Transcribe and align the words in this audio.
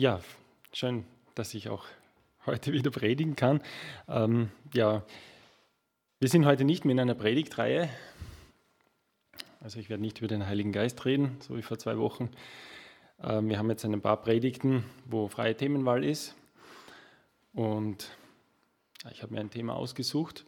Ja, 0.00 0.18
schön, 0.72 1.04
dass 1.34 1.52
ich 1.52 1.68
auch 1.68 1.84
heute 2.46 2.72
wieder 2.72 2.90
predigen 2.90 3.36
kann. 3.36 3.60
Ähm, 4.08 4.50
ja, 4.72 5.04
wir 6.20 6.28
sind 6.30 6.46
heute 6.46 6.64
nicht 6.64 6.86
mehr 6.86 6.92
in 6.92 7.00
einer 7.00 7.14
Predigtreihe. 7.14 7.90
Also 9.60 9.78
ich 9.78 9.90
werde 9.90 10.02
nicht 10.02 10.16
über 10.16 10.28
den 10.28 10.46
Heiligen 10.46 10.72
Geist 10.72 11.04
reden, 11.04 11.36
so 11.40 11.54
wie 11.54 11.60
vor 11.60 11.78
zwei 11.78 11.98
Wochen. 11.98 12.30
Ähm, 13.22 13.50
wir 13.50 13.58
haben 13.58 13.68
jetzt 13.68 13.84
ein 13.84 14.00
paar 14.00 14.16
Predigten, 14.22 14.84
wo 15.04 15.28
freie 15.28 15.54
Themenwahl 15.54 16.02
ist. 16.02 16.34
Und 17.52 18.10
ich 19.10 19.22
habe 19.22 19.34
mir 19.34 19.40
ein 19.40 19.50
Thema 19.50 19.76
ausgesucht, 19.76 20.46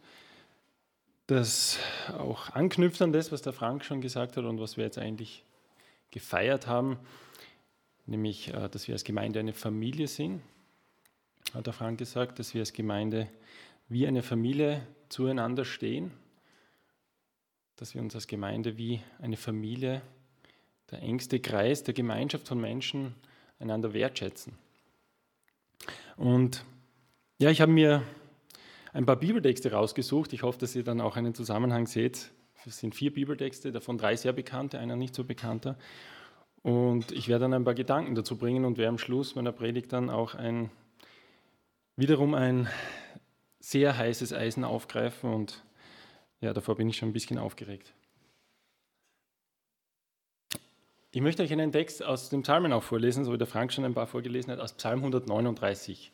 das 1.27 1.77
auch 2.17 2.49
anknüpft 2.49 3.03
an 3.03 3.13
das, 3.13 3.31
was 3.31 3.43
der 3.43 3.53
Frank 3.53 3.85
schon 3.85 4.01
gesagt 4.01 4.35
hat 4.35 4.45
und 4.45 4.59
was 4.59 4.77
wir 4.77 4.85
jetzt 4.85 4.97
eigentlich 4.97 5.43
gefeiert 6.09 6.65
haben 6.65 6.97
nämlich 8.05 8.53
äh, 8.53 8.69
dass 8.69 8.87
wir 8.87 8.95
als 8.95 9.03
Gemeinde 9.03 9.39
eine 9.39 9.53
Familie 9.53 10.07
sind, 10.07 10.41
hat 11.53 11.67
der 11.67 11.73
Frank 11.73 11.99
gesagt, 11.99 12.39
dass 12.39 12.53
wir 12.53 12.61
als 12.61 12.73
Gemeinde 12.73 13.27
wie 13.87 14.07
eine 14.07 14.23
Familie 14.23 14.85
zueinander 15.09 15.65
stehen, 15.65 16.11
dass 17.75 17.93
wir 17.93 18.01
uns 18.01 18.15
als 18.15 18.27
Gemeinde 18.27 18.77
wie 18.77 19.01
eine 19.21 19.37
Familie, 19.37 20.01
der 20.91 21.01
engste 21.01 21.39
Kreis 21.39 21.83
der 21.83 21.93
Gemeinschaft 21.93 22.47
von 22.47 22.59
Menschen, 22.59 23.15
einander 23.59 23.93
wertschätzen. 23.93 24.53
Und 26.17 26.63
ja, 27.39 27.49
ich 27.49 27.61
habe 27.61 27.71
mir 27.71 28.03
ein 28.93 29.05
paar 29.05 29.15
Bibeltexte 29.15 29.71
rausgesucht. 29.71 30.33
Ich 30.33 30.43
hoffe, 30.43 30.59
dass 30.59 30.75
ihr 30.75 30.83
dann 30.83 31.01
auch 31.01 31.17
einen 31.17 31.33
Zusammenhang 31.33 31.87
seht. 31.87 32.31
Es 32.65 32.79
sind 32.79 32.95
vier 32.95 33.13
Bibeltexte, 33.13 33.71
davon 33.71 33.97
drei 33.97 34.15
sehr 34.15 34.33
bekannte, 34.33 34.79
einer 34.79 34.95
nicht 34.95 35.15
so 35.15 35.23
bekannter. 35.23 35.77
Und 36.63 37.11
ich 37.11 37.27
werde 37.27 37.43
dann 37.43 37.53
ein 37.53 37.65
paar 37.65 37.73
Gedanken 37.75 38.15
dazu 38.15 38.37
bringen 38.37 38.63
und 38.63 38.77
werde 38.77 38.89
am 38.89 38.97
Schluss 38.97 39.35
meiner 39.35 39.51
Predigt 39.51 39.91
dann 39.91 40.09
auch 40.09 40.33
ein, 40.33 40.71
wiederum 41.97 42.33
ein 42.33 42.69
sehr 43.59 43.97
heißes 43.97 44.33
Eisen 44.33 44.63
aufgreifen 44.63 45.33
und 45.33 45.63
ja, 46.39 46.53
davor 46.53 46.75
bin 46.75 46.89
ich 46.89 46.97
schon 46.97 47.09
ein 47.09 47.13
bisschen 47.13 47.37
aufgeregt. 47.37 47.93
Ich 51.11 51.21
möchte 51.21 51.43
euch 51.43 51.51
einen 51.51 51.71
Text 51.71 52.03
aus 52.03 52.29
dem 52.29 52.41
Psalmen 52.41 52.73
auch 52.73 52.83
vorlesen, 52.83 53.23
so 53.23 53.33
wie 53.33 53.37
der 53.37 53.45
Frank 53.45 53.71
schon 53.71 53.85
ein 53.85 53.93
paar 53.93 54.07
vorgelesen 54.07 54.51
hat, 54.51 54.59
aus 54.59 54.73
Psalm 54.73 54.99
139. 54.99 56.11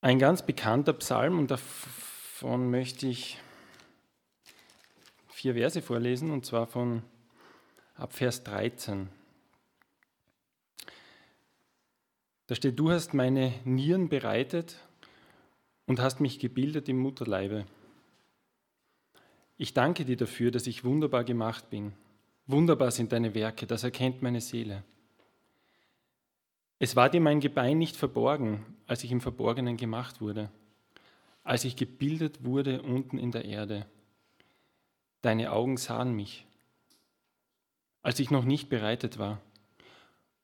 Ein 0.00 0.18
ganz 0.18 0.44
bekannter 0.44 0.92
Psalm 0.92 1.38
und 1.38 1.50
davon 1.50 2.70
möchte 2.70 3.06
ich 3.06 3.38
vier 5.28 5.54
Verse 5.54 5.80
vorlesen, 5.80 6.30
und 6.30 6.44
zwar 6.44 6.66
von 6.66 7.02
ab 7.96 8.12
Vers 8.12 8.44
13. 8.44 9.08
Da 12.46 12.54
steht, 12.54 12.78
du 12.78 12.90
hast 12.90 13.14
meine 13.14 13.54
Nieren 13.64 14.08
bereitet 14.08 14.76
und 15.86 16.00
hast 16.00 16.20
mich 16.20 16.38
gebildet 16.38 16.88
im 16.88 16.98
Mutterleibe. 16.98 17.66
Ich 19.56 19.72
danke 19.72 20.04
dir 20.04 20.16
dafür, 20.16 20.50
dass 20.50 20.66
ich 20.66 20.84
wunderbar 20.84 21.24
gemacht 21.24 21.70
bin. 21.70 21.94
Wunderbar 22.46 22.90
sind 22.90 23.12
deine 23.12 23.34
Werke, 23.34 23.66
das 23.66 23.82
erkennt 23.82 24.22
meine 24.22 24.40
Seele. 24.40 24.84
Es 26.78 26.94
war 26.94 27.08
dir 27.08 27.22
mein 27.22 27.40
Gebein 27.40 27.78
nicht 27.78 27.96
verborgen, 27.96 28.64
als 28.86 29.02
ich 29.02 29.10
im 29.10 29.22
Verborgenen 29.22 29.78
gemacht 29.78 30.20
wurde, 30.20 30.50
als 31.42 31.64
ich 31.64 31.74
gebildet 31.74 32.44
wurde 32.44 32.82
unten 32.82 33.16
in 33.16 33.32
der 33.32 33.46
Erde. 33.46 33.86
Deine 35.22 35.50
Augen 35.50 35.78
sahen 35.78 36.14
mich 36.14 36.46
als 38.06 38.20
ich 38.20 38.30
noch 38.30 38.44
nicht 38.44 38.68
bereitet 38.68 39.18
war. 39.18 39.42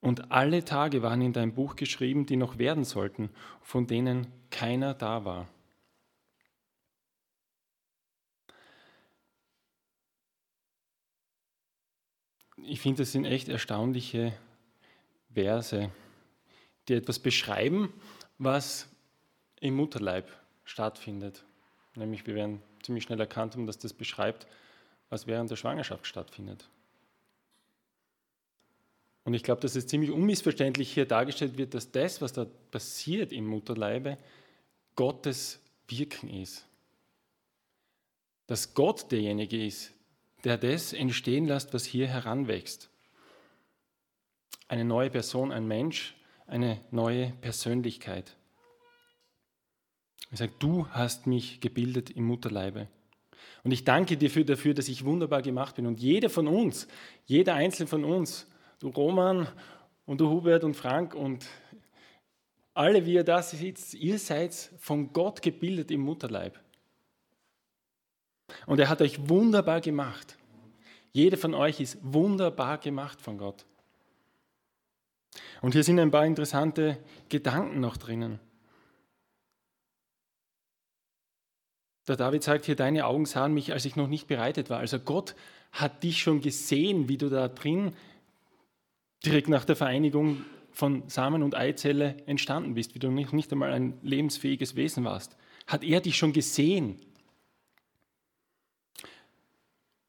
Und 0.00 0.32
alle 0.32 0.64
Tage 0.64 1.00
waren 1.00 1.22
in 1.22 1.32
dein 1.32 1.54
Buch 1.54 1.76
geschrieben, 1.76 2.26
die 2.26 2.34
noch 2.34 2.58
werden 2.58 2.82
sollten, 2.82 3.30
von 3.60 3.86
denen 3.86 4.26
keiner 4.50 4.94
da 4.94 5.24
war. 5.24 5.46
Ich 12.56 12.80
finde, 12.80 13.02
das 13.04 13.12
sind 13.12 13.26
echt 13.26 13.48
erstaunliche 13.48 14.32
Verse, 15.32 15.92
die 16.88 16.94
etwas 16.94 17.20
beschreiben, 17.20 17.92
was 18.38 18.88
im 19.60 19.76
Mutterleib 19.76 20.28
stattfindet. 20.64 21.44
Nämlich, 21.94 22.26
wir 22.26 22.34
werden 22.34 22.60
ziemlich 22.82 23.04
schnell 23.04 23.20
erkannt 23.20 23.54
haben, 23.54 23.68
dass 23.68 23.78
das 23.78 23.92
beschreibt, 23.92 24.48
was 25.10 25.28
während 25.28 25.48
der 25.48 25.56
Schwangerschaft 25.56 26.08
stattfindet. 26.08 26.68
Und 29.24 29.34
ich 29.34 29.42
glaube, 29.42 29.60
dass 29.60 29.76
es 29.76 29.86
ziemlich 29.86 30.10
unmissverständlich 30.10 30.92
hier 30.92 31.06
dargestellt 31.06 31.56
wird, 31.56 31.74
dass 31.74 31.92
das, 31.92 32.20
was 32.20 32.32
da 32.32 32.46
passiert 32.70 33.32
im 33.32 33.46
Mutterleibe, 33.46 34.18
Gottes 34.96 35.60
Wirken 35.88 36.28
ist. 36.28 36.66
Dass 38.46 38.74
Gott 38.74 39.12
derjenige 39.12 39.64
ist, 39.64 39.92
der 40.44 40.58
das 40.58 40.92
entstehen 40.92 41.46
lässt, 41.46 41.72
was 41.72 41.84
hier 41.84 42.08
heranwächst. 42.08 42.90
Eine 44.66 44.84
neue 44.84 45.10
Person, 45.10 45.52
ein 45.52 45.68
Mensch, 45.68 46.16
eine 46.46 46.80
neue 46.90 47.30
Persönlichkeit. 47.40 48.36
Er 50.30 50.38
sagt, 50.38 50.62
du 50.62 50.88
hast 50.88 51.26
mich 51.26 51.60
gebildet 51.60 52.10
im 52.10 52.24
Mutterleibe. 52.24 52.88
Und 53.64 53.70
ich 53.70 53.84
danke 53.84 54.16
dir 54.16 54.44
dafür, 54.44 54.74
dass 54.74 54.88
ich 54.88 55.04
wunderbar 55.04 55.42
gemacht 55.42 55.76
bin. 55.76 55.86
Und 55.86 56.00
jeder 56.00 56.30
von 56.30 56.48
uns, 56.48 56.88
jeder 57.26 57.54
Einzelne 57.54 57.86
von 57.86 58.04
uns 58.04 58.46
du 58.82 58.88
Roman 58.88 59.46
und 60.06 60.20
du 60.20 60.28
Hubert 60.28 60.64
und 60.64 60.74
Frank 60.74 61.14
und 61.14 61.46
alle, 62.74 63.06
wie 63.06 63.14
ihr 63.14 63.24
da 63.24 63.42
sitzt, 63.42 63.94
ihr 63.94 64.18
seid 64.18 64.54
von 64.78 65.12
Gott 65.12 65.40
gebildet 65.40 65.90
im 65.90 66.00
Mutterleib. 66.00 66.58
Und 68.66 68.80
er 68.80 68.88
hat 68.88 69.00
euch 69.00 69.28
wunderbar 69.28 69.80
gemacht. 69.80 70.36
Jeder 71.12 71.36
von 71.36 71.54
euch 71.54 71.80
ist 71.80 71.98
wunderbar 72.02 72.78
gemacht 72.78 73.20
von 73.20 73.38
Gott. 73.38 73.66
Und 75.60 75.72
hier 75.72 75.84
sind 75.84 76.00
ein 76.00 76.10
paar 76.10 76.26
interessante 76.26 76.98
Gedanken 77.28 77.80
noch 77.80 77.96
drinnen. 77.96 78.40
Der 82.08 82.16
David 82.16 82.42
sagt 82.42 82.64
hier, 82.64 82.74
deine 82.74 83.06
Augen 83.06 83.26
sahen 83.26 83.54
mich, 83.54 83.72
als 83.72 83.84
ich 83.84 83.94
noch 83.94 84.08
nicht 84.08 84.26
bereitet 84.26 84.70
war. 84.70 84.78
Also 84.78 84.98
Gott 84.98 85.36
hat 85.70 86.02
dich 86.02 86.20
schon 86.20 86.40
gesehen, 86.40 87.08
wie 87.08 87.16
du 87.16 87.28
da 87.28 87.48
drin 87.48 87.94
direkt 89.24 89.48
nach 89.48 89.64
der 89.64 89.76
Vereinigung 89.76 90.44
von 90.72 91.08
Samen 91.08 91.42
und 91.42 91.54
Eizelle 91.54 92.16
entstanden 92.26 92.74
bist, 92.74 92.94
wie 92.94 92.98
du 92.98 93.10
nicht, 93.10 93.32
nicht 93.32 93.52
einmal 93.52 93.72
ein 93.72 93.98
lebensfähiges 94.02 94.74
Wesen 94.74 95.04
warst. 95.04 95.36
Hat 95.66 95.84
er 95.84 96.00
dich 96.00 96.16
schon 96.16 96.32
gesehen? 96.32 97.00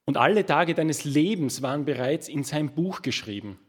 Und 0.06 0.18
alle 0.18 0.46
Tage 0.46 0.74
deines 0.74 1.06
Lebens 1.06 1.62
waren 1.62 1.86
bereits 1.86 2.28
in 2.28 2.44
sein 2.44 2.74
Buch 2.74 3.02
geschrieben. 3.02 3.60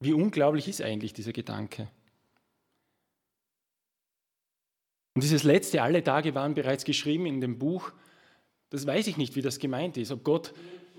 Wie 0.00 0.12
unglaublich 0.12 0.68
ist 0.68 0.82
eigentlich 0.82 1.12
dieser 1.12 1.32
Gedanke? 1.32 1.88
Und 5.14 5.22
dieses 5.22 5.42
letzte, 5.42 5.82
alle 5.82 6.02
Tage 6.02 6.34
waren 6.34 6.54
bereits 6.54 6.84
geschrieben 6.84 7.26
in 7.26 7.40
dem 7.40 7.58
Buch, 7.58 7.92
das 8.70 8.86
weiß 8.86 9.06
ich 9.08 9.18
nicht, 9.18 9.36
wie 9.36 9.42
das 9.42 9.58
gemeint 9.58 9.98
ist. 9.98 10.10
Ob 10.10 10.24
Gott 10.24 10.54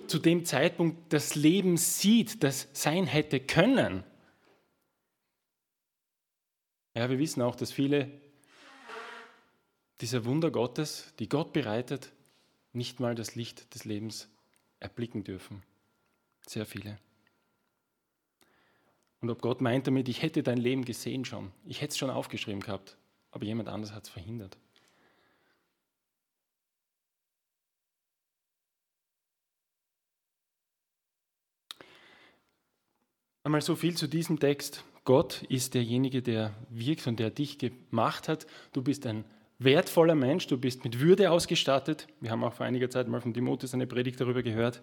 zu 0.08 0.20
dem 0.20 0.46
Zeitpunkt 0.46 1.12
das 1.14 1.36
Leben 1.36 1.78
sieht, 1.78 2.44
das 2.44 2.68
sein 2.74 3.06
hätte 3.06 3.40
können. 3.40 4.04
Ja, 6.96 7.10
wir 7.10 7.20
wissen 7.20 7.42
auch, 7.42 7.56
dass 7.56 7.72
viele 7.72 8.10
dieser 10.02 10.26
Wunder 10.26 10.52
Gottes, 10.52 11.14
die 11.20 11.30
Gott 11.30 11.54
bereitet, 11.54 12.12
nicht 12.72 13.00
mal 13.00 13.16
das 13.16 13.36
Licht 13.36 13.74
des 13.74 13.86
Lebens 13.86 14.30
erblicken 14.80 15.24
dürfen. 15.24 15.64
Sehr 16.48 16.66
viele. 16.66 17.00
Und 19.22 19.30
ob 19.30 19.42
Gott 19.42 19.62
meint 19.62 19.88
damit, 19.88 20.10
ich 20.10 20.22
hätte 20.22 20.44
dein 20.44 20.58
Leben 20.58 20.84
gesehen 20.84 21.24
schon, 21.24 21.52
ich 21.66 21.82
hätte 21.82 21.92
es 21.92 21.98
schon 21.98 22.10
aufgeschrieben 22.10 22.60
gehabt, 22.60 22.98
aber 23.32 23.46
jemand 23.46 23.70
anders 23.70 23.94
hat 23.94 24.04
es 24.04 24.10
verhindert. 24.10 24.58
Einmal 33.46 33.62
so 33.62 33.76
viel 33.76 33.96
zu 33.98 34.08
diesem 34.08 34.40
Text. 34.40 34.86
Gott 35.04 35.44
ist 35.50 35.74
derjenige, 35.74 36.22
der 36.22 36.54
wirkt 36.70 37.06
und 37.08 37.20
der 37.20 37.30
dich 37.30 37.58
gemacht 37.58 38.30
hat. 38.30 38.48
Du 38.72 38.82
bist 38.82 39.06
ein 39.06 39.26
wertvoller 39.60 40.16
Mensch, 40.16 40.48
du 40.48 40.58
bist 40.58 40.86
mit 40.86 41.02
Würde 41.02 41.30
ausgestattet. 41.30 42.08
Wir 42.22 42.32
haben 42.32 42.42
auch 42.46 42.54
vor 42.54 42.66
einiger 42.66 42.90
Zeit 42.90 43.10
mal 43.10 43.20
von 43.20 43.34
Timotheus 43.34 43.74
eine 43.74 43.86
Predigt 43.86 44.22
darüber 44.22 44.44
gehört, 44.44 44.82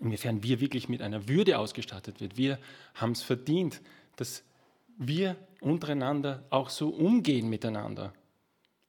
inwiefern 0.00 0.42
wir 0.42 0.58
wirklich 0.58 0.88
mit 0.88 1.02
einer 1.02 1.28
Würde 1.28 1.56
ausgestattet 1.60 2.20
wird. 2.20 2.36
Wir 2.36 2.58
haben 2.96 3.12
es 3.12 3.22
verdient, 3.22 3.80
dass 4.16 4.42
wir 4.98 5.36
untereinander 5.60 6.44
auch 6.50 6.68
so 6.68 6.88
umgehen 6.88 7.48
miteinander. 7.48 8.12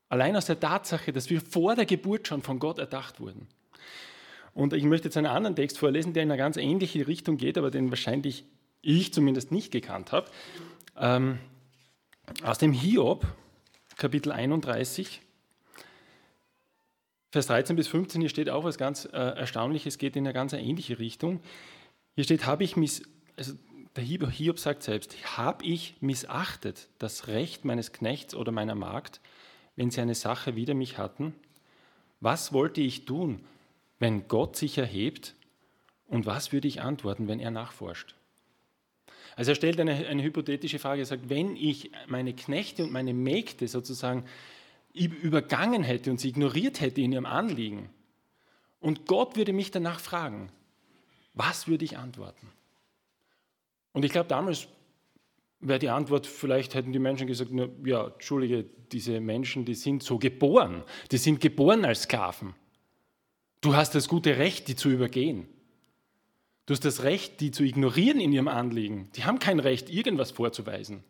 Allein 0.09 0.35
aus 0.35 0.47
der 0.47 0.59
Tatsache, 0.59 1.13
dass 1.13 1.29
wir 1.29 1.41
vor 1.41 1.75
der 1.75 1.85
Geburt 1.85 2.27
schon 2.27 2.41
von 2.41 2.57
Gott 2.57 2.79
erdacht 2.79 3.19
wurden. 3.19 3.47
Und 4.57 4.73
ich 4.73 4.85
möchte 4.85 5.07
jetzt 5.07 5.17
einen 5.17 5.27
anderen 5.27 5.55
Text 5.55 5.77
vorlesen, 5.77 6.13
der 6.13 6.23
in 6.23 6.31
eine 6.31 6.37
ganz 6.39 6.57
ähnliche 6.57 7.05
Richtung 7.05 7.37
geht, 7.37 7.59
aber 7.59 7.69
den 7.69 7.91
wahrscheinlich 7.91 8.43
ich 8.81 9.13
zumindest 9.13 9.51
nicht 9.51 9.71
gekannt 9.71 10.11
habe. 10.11 10.31
Ähm, 10.97 11.37
aus 12.41 12.57
dem 12.57 12.73
Hiob, 12.73 13.27
Kapitel 13.97 14.31
31, 14.31 15.21
Vers 17.31 17.45
13 17.45 17.75
bis 17.75 17.87
15, 17.87 18.19
hier 18.19 18.31
steht 18.31 18.49
auch 18.49 18.63
was 18.63 18.79
ganz 18.79 19.05
äh, 19.05 19.17
Erstaunliches, 19.17 19.99
geht 19.99 20.15
in 20.15 20.25
eine 20.25 20.33
ganz 20.33 20.53
ähnliche 20.53 20.97
Richtung. 20.97 21.39
Hier 22.15 22.23
steht, 22.23 22.47
habe 22.47 22.63
ich 22.63 22.75
miss, 22.75 23.03
also 23.35 23.53
der 23.95 24.03
Hiob 24.03 24.57
sagt 24.57 24.81
selbst, 24.81 25.37
habe 25.37 25.65
ich 25.65 25.97
missachtet 25.99 26.89
das 26.97 27.27
Recht 27.27 27.63
meines 27.63 27.91
Knechts 27.91 28.33
oder 28.33 28.51
meiner 28.51 28.73
Magd, 28.73 29.21
wenn 29.75 29.91
sie 29.91 30.01
eine 30.01 30.15
Sache 30.15 30.55
wider 30.55 30.73
mich 30.73 30.97
hatten? 30.97 31.35
Was 32.21 32.53
wollte 32.53 32.81
ich 32.81 33.05
tun, 33.05 33.45
wenn 33.99 34.27
Gott 34.27 34.55
sich 34.55 34.77
erhebt? 34.77 35.35
Und 36.07 36.25
was 36.25 36.51
würde 36.53 36.67
ich 36.67 36.81
antworten, 36.81 37.27
wenn 37.27 37.39
er 37.39 37.51
nachforscht? 37.51 38.15
Also 39.35 39.51
er 39.51 39.55
stellt 39.55 39.79
eine, 39.79 40.07
eine 40.07 40.23
hypothetische 40.23 40.79
Frage. 40.79 41.01
Er 41.01 41.05
sagt, 41.05 41.29
wenn 41.29 41.55
ich 41.55 41.91
meine 42.07 42.33
Knechte 42.33 42.83
und 42.83 42.91
meine 42.91 43.13
Mägde 43.13 43.67
sozusagen 43.67 44.25
übergangen 44.93 45.83
hätte 45.83 46.09
und 46.09 46.19
sie 46.19 46.29
ignoriert 46.29 46.81
hätte 46.81 47.01
in 47.01 47.11
ihrem 47.11 47.25
Anliegen, 47.25 47.89
und 48.79 49.05
Gott 49.05 49.35
würde 49.35 49.53
mich 49.53 49.71
danach 49.71 49.99
fragen, 49.99 50.49
was 51.33 51.67
würde 51.67 51.85
ich 51.85 51.97
antworten? 51.97 52.47
Und 53.91 54.05
ich 54.05 54.11
glaube, 54.11 54.29
damals 54.29 54.67
wäre 55.59 55.79
die 55.79 55.89
Antwort, 55.89 56.27
vielleicht 56.27 56.75
hätten 56.75 56.93
die 56.93 56.99
Menschen 56.99 57.27
gesagt, 57.27 57.51
na, 57.51 57.67
ja, 57.83 58.07
entschuldige, 58.07 58.65
diese 58.91 59.19
Menschen, 59.19 59.65
die 59.65 59.73
sind 59.73 60.03
so 60.03 60.19
geboren, 60.19 60.83
die 61.11 61.17
sind 61.17 61.41
geboren 61.41 61.85
als 61.85 62.03
Sklaven. 62.03 62.53
Du 63.61 63.75
hast 63.75 63.95
das 63.95 64.07
gute 64.07 64.37
Recht, 64.37 64.67
die 64.67 64.75
zu 64.75 64.89
übergehen. 64.89 65.47
Du 66.65 66.73
hast 66.73 66.85
das 66.85 67.03
Recht, 67.03 67.39
die 67.39 67.51
zu 67.51 67.63
ignorieren 67.63 68.19
in 68.19 68.33
ihrem 68.33 68.47
Anliegen. 68.47 69.09
Die 69.15 69.23
haben 69.23 69.39
kein 69.39 69.59
Recht, 69.59 69.89
irgendwas 69.89 70.31
vorzuweisen. 70.31 71.03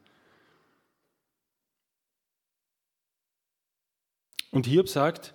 Und 4.51 4.65
Hiob 4.65 4.87
sagt, 4.87 5.33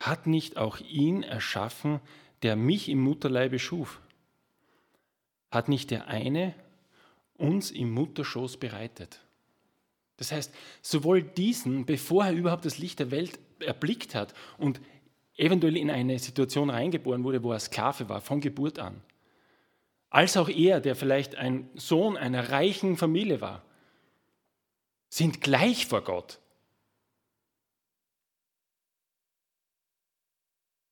hat 0.00 0.26
nicht 0.26 0.56
auch 0.56 0.78
ihn 0.80 1.22
erschaffen, 1.22 2.00
der 2.42 2.56
mich 2.56 2.88
im 2.88 3.00
Mutterleibe 3.00 3.58
schuf? 3.58 4.00
Hat 5.50 5.68
nicht 5.68 5.90
der 5.90 6.06
eine 6.06 6.54
uns 7.36 7.70
im 7.70 7.90
Mutterschoß 7.90 8.58
bereitet? 8.58 9.20
Das 10.18 10.32
heißt, 10.32 10.52
sowohl 10.82 11.22
diesen, 11.22 11.86
bevor 11.86 12.26
er 12.26 12.32
überhaupt 12.32 12.64
das 12.64 12.78
Licht 12.78 12.98
der 12.98 13.10
Welt 13.10 13.38
erblickt 13.60 14.14
hat 14.14 14.34
und 14.58 14.80
eventuell 15.38 15.76
in 15.76 15.90
eine 15.90 16.18
Situation 16.18 16.68
reingeboren 16.68 17.24
wurde, 17.24 17.42
wo 17.42 17.52
er 17.52 17.60
Sklave 17.60 18.08
war, 18.08 18.20
von 18.20 18.40
Geburt 18.40 18.78
an. 18.78 19.00
Als 20.10 20.36
auch 20.36 20.48
er, 20.48 20.80
der 20.80 20.96
vielleicht 20.96 21.36
ein 21.36 21.70
Sohn 21.74 22.16
einer 22.16 22.50
reichen 22.50 22.96
Familie 22.96 23.40
war, 23.40 23.62
sind 25.08 25.40
gleich 25.40 25.86
vor 25.86 26.02
Gott. 26.02 26.40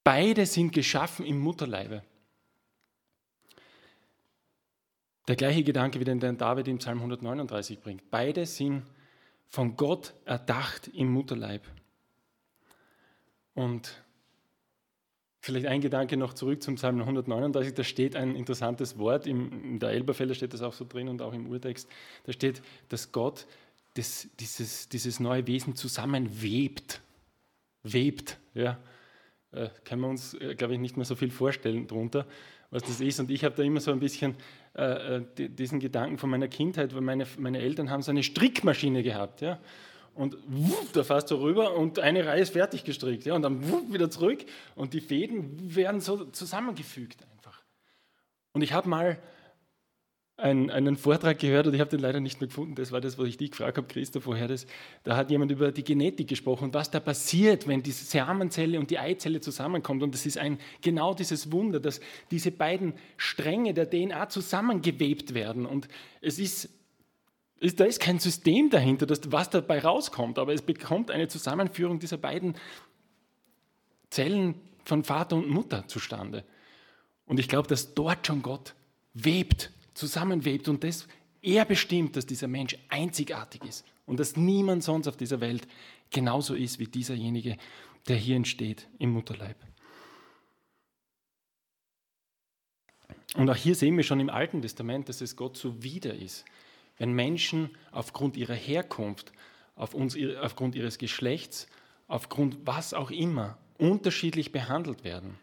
Beide 0.05 0.47
sind 0.47 0.73
geschaffen 0.73 1.27
im 1.27 1.39
Mutterleibe. 1.39 2.03
Der 5.27 5.35
gleiche 5.35 5.65
Gedanke, 5.65 5.99
wie 5.99 6.05
den 6.05 6.21
David 6.39 6.69
im 6.69 6.79
Psalm 6.79 6.99
139 6.99 7.81
bringt. 7.81 8.09
Beide 8.11 8.47
sind 8.47 8.85
von 9.49 9.77
Gott 9.77 10.15
erdacht 10.25 10.89
im 10.89 11.13
Mutterleib. 11.13 11.67
Und 13.55 14.06
Vielleicht 15.47 15.67
ein 15.67 15.81
Gedanke 15.81 16.17
noch 16.17 16.35
zurück 16.35 16.61
zum 16.61 16.75
Psalm 16.75 16.99
139, 16.99 17.73
da 17.73 17.85
steht 17.85 18.17
ein 18.17 18.35
interessantes 18.35 18.99
Wort, 18.99 19.29
in 19.29 19.79
der 19.79 19.91
Elberfelder 19.91 20.35
steht 20.35 20.53
das 20.53 20.61
auch 20.61 20.73
so 20.73 20.85
drin 20.85 21.09
und 21.09 21.23
auch 21.23 21.33
im 21.33 21.47
Urtext, 21.47 21.89
da 22.25 22.33
steht, 22.33 22.63
dass 22.89 23.13
Gott 23.13 23.47
das, 23.95 24.27
dieses, 24.41 24.89
dieses 24.89 25.21
neue 25.21 25.47
Wesen 25.47 25.77
zusammenwebt. 25.77 27.01
Webt, 27.85 28.39
ja. 28.55 28.77
Äh, 29.53 29.69
können 29.85 30.01
wir 30.01 30.09
uns, 30.09 30.35
äh, 30.35 30.57
glaube 30.57 30.75
ich, 30.75 30.81
nicht 30.81 30.97
mehr 30.97 31.07
so 31.07 31.15
viel 31.15 31.31
vorstellen 31.31 31.87
darunter, 31.87 32.27
was 32.73 32.83
das 32.83 33.01
ist. 33.01 33.21
Und 33.21 33.31
ich 33.31 33.45
habe 33.45 33.55
da 33.55 33.63
immer 33.63 33.79
so 33.79 33.93
ein 33.93 34.01
bisschen 34.01 34.35
äh, 34.75 35.19
äh 35.19 35.49
diesen 35.49 35.79
Gedanken 35.79 36.19
von 36.19 36.29
meiner 36.29 36.49
Kindheit, 36.49 36.93
weil 36.93 37.03
meine, 37.03 37.25
meine 37.39 37.61
Eltern 37.61 37.89
haben 37.89 38.03
so 38.03 38.11
eine 38.11 38.25
Strickmaschine 38.25 39.05
gehabt, 39.05 39.43
ja 39.43 39.61
und 40.17 40.37
wuff, 40.47 40.93
da 40.93 41.05
fährst 41.05 41.31
du 41.31 41.37
rüber 41.37 41.75
und 41.75 41.99
eine 41.99 42.27
Reihe 42.27 42.43
ist 42.43 42.53
fertig 42.53 42.85
gestrickt. 42.85 43.25
Ja, 43.27 43.35
und 43.35 43.43
dann 43.43 43.71
wuff, 43.71 43.93
wieder 43.93 44.11
zurück 44.11 44.45
und 44.75 44.95
die 44.95 45.01
Fäden 45.01 45.75
werden 45.75 46.01
so 46.01 46.25
zusammengefügt 46.27 47.19
einfach. 47.35 47.63
Und 48.53 48.63
ich 48.63 48.73
habe 48.73 48.89
mal 48.89 49.19
einen, 50.39 50.71
einen, 50.71 50.97
Vortrag 50.97 51.39
gehört 51.39 51.67
und 51.67 51.75
ich 51.75 51.81
habe 51.81 51.91
den 51.91 52.01
leider 52.01 52.21
nicht 52.21 52.41
mehr 52.41 52.49
gefunden. 52.49 52.75
Das 52.75 52.93
war 52.93 53.01
das, 53.01 53.17
was 53.19 53.27
ich 53.27 53.39
dich 53.39 53.53
gefragt 53.53 53.79
habe, 53.79 53.87
Christoph, 53.87 54.27
woher 54.27 54.49
das. 54.49 54.67
Da 55.03 55.17
hat 55.17 55.31
jemand 55.31 55.51
über 55.51 55.73
die 55.73 55.85
Genetik 55.85 56.29
gesprochen 56.29 56.65
und 56.65 56.75
was 56.75 56.91
da 56.91 57.01
passiert, 57.01 57.67
wenn 57.67 57.83
die 57.83 57.93
Samenzelle 57.93 58.79
und 58.79 58.91
die 58.91 58.99
Eizelle 58.99 59.41
zusammenkommt. 59.41 60.03
Und 60.03 60.13
das 60.13 60.27
ist 60.27 60.37
ein, 60.37 60.59
genau 60.83 61.15
dieses 61.15 61.53
Wunder, 61.53 61.81
dass 61.81 62.01
diese 62.31 62.51
beiden 62.51 62.95
Stränge 63.17 63.73
der 63.73 63.89
DNA 63.89 64.29
zusammengewebt 64.29 65.33
werden. 65.33 65.65
Und 65.65 65.89
es 66.21 66.39
ist 66.39 66.69
da 67.61 67.85
ist 67.85 68.01
kein 68.01 68.19
System 68.19 68.71
dahinter, 68.71 69.07
was 69.09 69.51
dabei 69.51 69.81
rauskommt, 69.81 70.39
aber 70.39 70.53
es 70.53 70.63
bekommt 70.63 71.11
eine 71.11 71.29
Zusammenführung 71.29 71.99
dieser 71.99 72.19
beiden 72.19 72.55
Zellen 74.11 74.61
von 74.85 75.05
Vater 75.05 75.37
und 75.37 75.49
Mutter 75.49 75.89
zustande. 75.89 76.45
Und 77.27 77.41
ich 77.41 77.49
glaube, 77.49 77.69
dass 77.69 77.95
dort 77.95 78.27
schon 78.27 78.43
Gott 78.43 78.75
webt, 79.15 79.73
zusammenwebt 79.95 80.69
und 80.69 80.85
das 80.85 81.09
er 81.43 81.65
bestimmt, 81.65 82.17
dass 82.17 82.27
dieser 82.27 82.49
Mensch 82.49 82.77
einzigartig 82.89 83.63
ist 83.65 83.85
und 84.05 84.19
dass 84.19 84.37
niemand 84.37 84.83
sonst 84.83 85.07
auf 85.07 85.17
dieser 85.17 85.41
Welt 85.41 85.67
genauso 86.11 86.55
ist 86.55 86.79
wie 86.79 86.87
dieserjenige, 86.87 87.57
der 88.09 88.17
hier 88.17 88.37
entsteht 88.37 88.89
im 88.99 89.11
Mutterleib. 89.11 89.57
Und 93.37 93.49
auch 93.49 93.57
hier 93.57 93.75
sehen 93.75 93.97
wir 93.97 94.05
schon 94.05 94.21
im 94.21 94.31
Alten 94.31 94.63
Testament, 94.63 95.09
dass 95.09 95.21
es 95.21 95.37
Gott 95.37 95.57
zuwider 95.57 96.15
ist, 96.15 96.45
wenn 96.99 97.13
Menschen 97.13 97.71
aufgrund 97.93 98.37
ihrer 98.37 98.55
Herkunft, 98.55 99.33
auf 99.75 99.95
uns, 99.95 100.17
aufgrund 100.41 100.75
ihres 100.75 100.99
Geschlechts, 100.99 101.67
aufgrund 102.09 102.59
was 102.65 102.95
auch 102.95 103.11
immer, 103.11 103.59
unterschiedlich 103.79 104.53
behandelt 104.53 105.05
werden. 105.05 105.39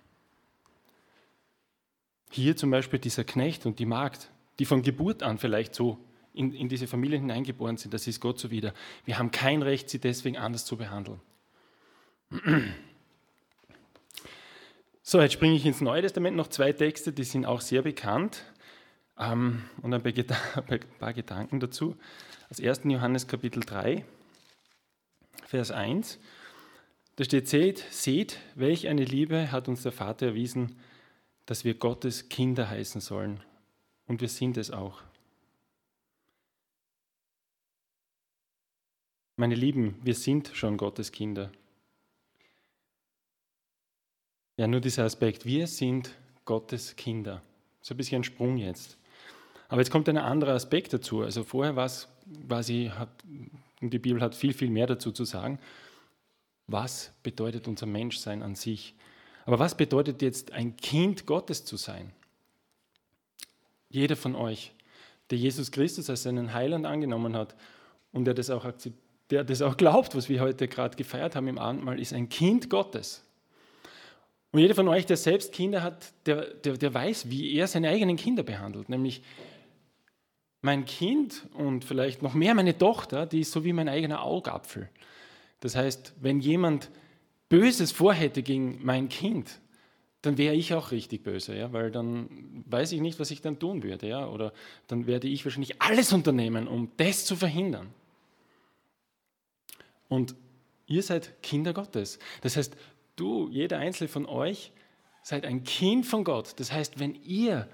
Hier 2.31 2.55
zum 2.55 2.71
Beispiel 2.71 3.00
dieser 3.00 3.23
Knecht 3.23 3.65
und 3.65 3.77
die 3.77 3.85
Magd, 3.85 4.29
die 4.57 4.65
von 4.65 4.81
Geburt 4.81 5.21
an 5.21 5.38
vielleicht 5.38 5.75
so 5.75 6.00
in, 6.33 6.51
in 6.51 6.67
diese 6.67 6.88
Familien 6.88 7.22
hineingeboren 7.22 7.77
sind, 7.77 7.93
das 7.93 8.07
ist 8.07 8.19
Gott 8.19 8.39
so 8.39 8.50
wieder. 8.50 8.74
Wir 9.05 9.19
haben 9.19 9.29
kein 9.29 9.62
Recht, 9.62 9.89
sie 9.89 10.00
deswegen 10.00 10.38
anders 10.38 10.65
zu 10.65 10.77
behandeln. 10.77 11.22
So, 15.05 15.22
jetzt 15.22 15.33
springe 15.33 15.55
ich 15.55 15.65
ins 15.65 15.81
Neue 15.81 16.01
Testament, 16.01 16.38
noch 16.38 16.48
zwei 16.48 16.72
Texte, 16.72 17.12
die 17.12 17.25
sind 17.25 17.45
auch 17.45 17.62
sehr 17.62 17.81
bekannt. 17.81 18.45
Ähm, 19.17 19.63
und 19.82 19.93
ein 19.93 20.79
paar 21.00 21.13
Gedanken 21.13 21.60
dazu. 21.60 21.96
Aus 22.50 22.60
1. 22.60 22.82
Johannes 22.86 23.27
Kapitel 23.27 23.62
3, 23.62 24.05
Vers 25.46 25.72
1. 25.72 26.20
Da 27.15 27.24
steht, 27.24 27.48
seht, 27.48 27.79
seht, 27.91 28.39
welch 28.55 28.88
eine 28.88 29.05
Liebe 29.05 29.51
hat 29.51 29.67
uns 29.67 29.84
der 29.84 29.91
Vater 29.91 30.27
erwiesen, 30.27 30.79
dass 31.46 31.63
wir 31.63 31.75
Gottes 31.75 32.29
Kinder 32.29 32.70
heißen 32.70 33.01
sollen. 33.01 33.39
Und 34.08 34.22
wir 34.22 34.29
sind 34.29 34.58
es 34.58 34.72
auch. 34.72 35.01
Meine 39.36 39.55
Lieben, 39.55 40.00
wir 40.03 40.15
sind 40.15 40.51
schon 40.53 40.77
Gottes 40.77 41.12
Kinder. 41.12 41.51
Ja, 44.58 44.67
nur 44.67 44.79
dieser 44.79 45.03
Aspekt, 45.05 45.46
wir 45.46 45.67
sind 45.67 46.15
Gottes 46.46 46.96
Kinder. 46.96 47.41
So 47.82 47.93
ein 47.93 47.98
bisschen 47.98 48.22
ein 48.22 48.24
Sprung 48.24 48.58
jetzt. 48.58 48.98
Aber 49.74 49.82
jetzt 49.82 49.89
kommt 49.89 50.08
ein 50.08 50.20
anderer 50.20 50.53
Aspekt 50.53 50.94
dazu. 50.94 51.24
Also 51.24 51.44
vorher 51.44 51.75
war 51.75 51.88
es 51.88 52.08
quasi, 52.48 52.92
hat, 52.96 53.10
die 53.82 53.98
Bibel 53.98 54.22
hat 54.22 54.36
viel, 54.36 54.53
viel 54.53 54.70
mehr 54.70 54.86
dazu 54.86 55.12
zu 55.12 55.25
sagen. 55.25 55.58
Was 56.68 57.12
bedeutet 57.24 57.68
unser 57.68 57.88
Menschsein 57.88 58.44
an 58.44 58.53
sich? 58.53 58.94
Aber 59.46 59.58
was 59.58 59.75
bedeutet 59.75 60.22
jetzt 60.22 60.51
ein 60.51 60.77
Kind 60.77 61.25
Gottes 61.25 61.65
zu 61.65 61.75
sein? 61.75 62.13
Jeder 63.89 64.15
von 64.15 64.36
euch, 64.36 64.74
der 65.32 65.39
Jesus 65.39 65.72
Christus 65.72 66.08
als 66.08 66.22
seinen 66.22 66.53
Heiland 66.53 66.86
angenommen 66.86 67.36
hat 67.36 67.56
und 68.12 68.25
der 68.25 68.36
das 68.36 68.51
auch, 68.51 68.72
der 69.32 69.44
das 69.44 69.63
auch 69.63 69.75
glaubt, 69.75 70.15
was 70.15 70.30
wir 70.30 70.39
heute 70.39 70.68
gerade 70.68 70.96
gefeiert 70.96 71.36
haben 71.36 71.48
im 71.48 71.58
Abendmahl, 71.58 72.00
ist 72.00 72.13
ein 72.13 72.30
Kind 72.30 72.70
Gottes. 72.70 73.24
Und 74.51 74.60
jeder 74.60 74.75
von 74.75 74.88
euch, 74.88 75.08
der 75.08 75.18
selbst 75.18 75.51
Kinder 75.51 75.82
hat, 75.82 76.13
der, 76.27 76.53
der, 76.53 76.77
der 76.77 76.94
weiß, 76.94 77.32
wie 77.32 77.56
er 77.56 77.65
seine 77.65 77.89
eigenen 77.89 78.18
Kinder 78.18 78.44
behandelt. 78.44 78.88
Nämlich 78.88 79.24
mein 80.63 80.86
Kind 80.86 81.46
und 81.53 81.84
vielleicht 81.84 82.22
noch 82.22 82.34
mehr 82.34 82.55
meine 82.55 82.77
Tochter, 82.77 83.25
die 83.25 83.41
ist 83.41 83.51
so 83.51 83.65
wie 83.65 83.74
mein 83.74 83.89
eigener 83.89 84.24
Augapfel. 84.24 84.89
Das 85.60 85.75
heißt, 85.75 86.13
wenn 86.22 86.39
jemand 86.39 86.89
Böses 87.50 87.91
vorhätte 87.91 88.41
gegen 88.43 88.79
mein 88.82 89.10
Kind, 89.10 89.60
dann 90.22 90.38
wäre 90.38 90.55
ich 90.55 90.74
auch 90.74 90.91
richtig 90.91 91.22
böse, 91.24 91.53
ja, 91.53 91.74
weil 91.74 91.91
dann 91.91 92.63
weiß 92.65 92.93
ich 92.93 93.01
nicht, 93.01 93.20
was 93.20 93.29
ich 93.29 93.41
dann 93.41 93.60
tun 93.60 93.84
würde, 93.84 94.08
ja, 94.08 94.25
oder 94.25 94.53
dann 94.88 95.05
werde 95.05 95.27
ich 95.27 95.43
wahrscheinlich 95.43 95.82
alles 95.82 96.13
unternehmen, 96.13 96.70
um 96.70 96.89
das 96.96 97.25
zu 97.25 97.36
verhindern. 97.36 97.93
Und 100.08 100.34
ihr 100.88 101.03
seid 101.03 101.43
Kinder 101.43 101.74
Gottes. 101.74 102.20
Das 102.39 102.55
heißt, 102.55 102.77
du, 103.17 103.50
jeder 103.50 103.79
einzelne 103.79 104.08
von 104.08 104.25
euch, 104.25 104.72
seid 105.24 105.46
ein 105.46 105.65
Kind 105.65 106.05
von 106.05 106.24
Gott. 106.24 106.58
Das 106.58 106.72
heißt, 106.72 107.00
wenn 107.00 107.15
ihr 107.24 107.67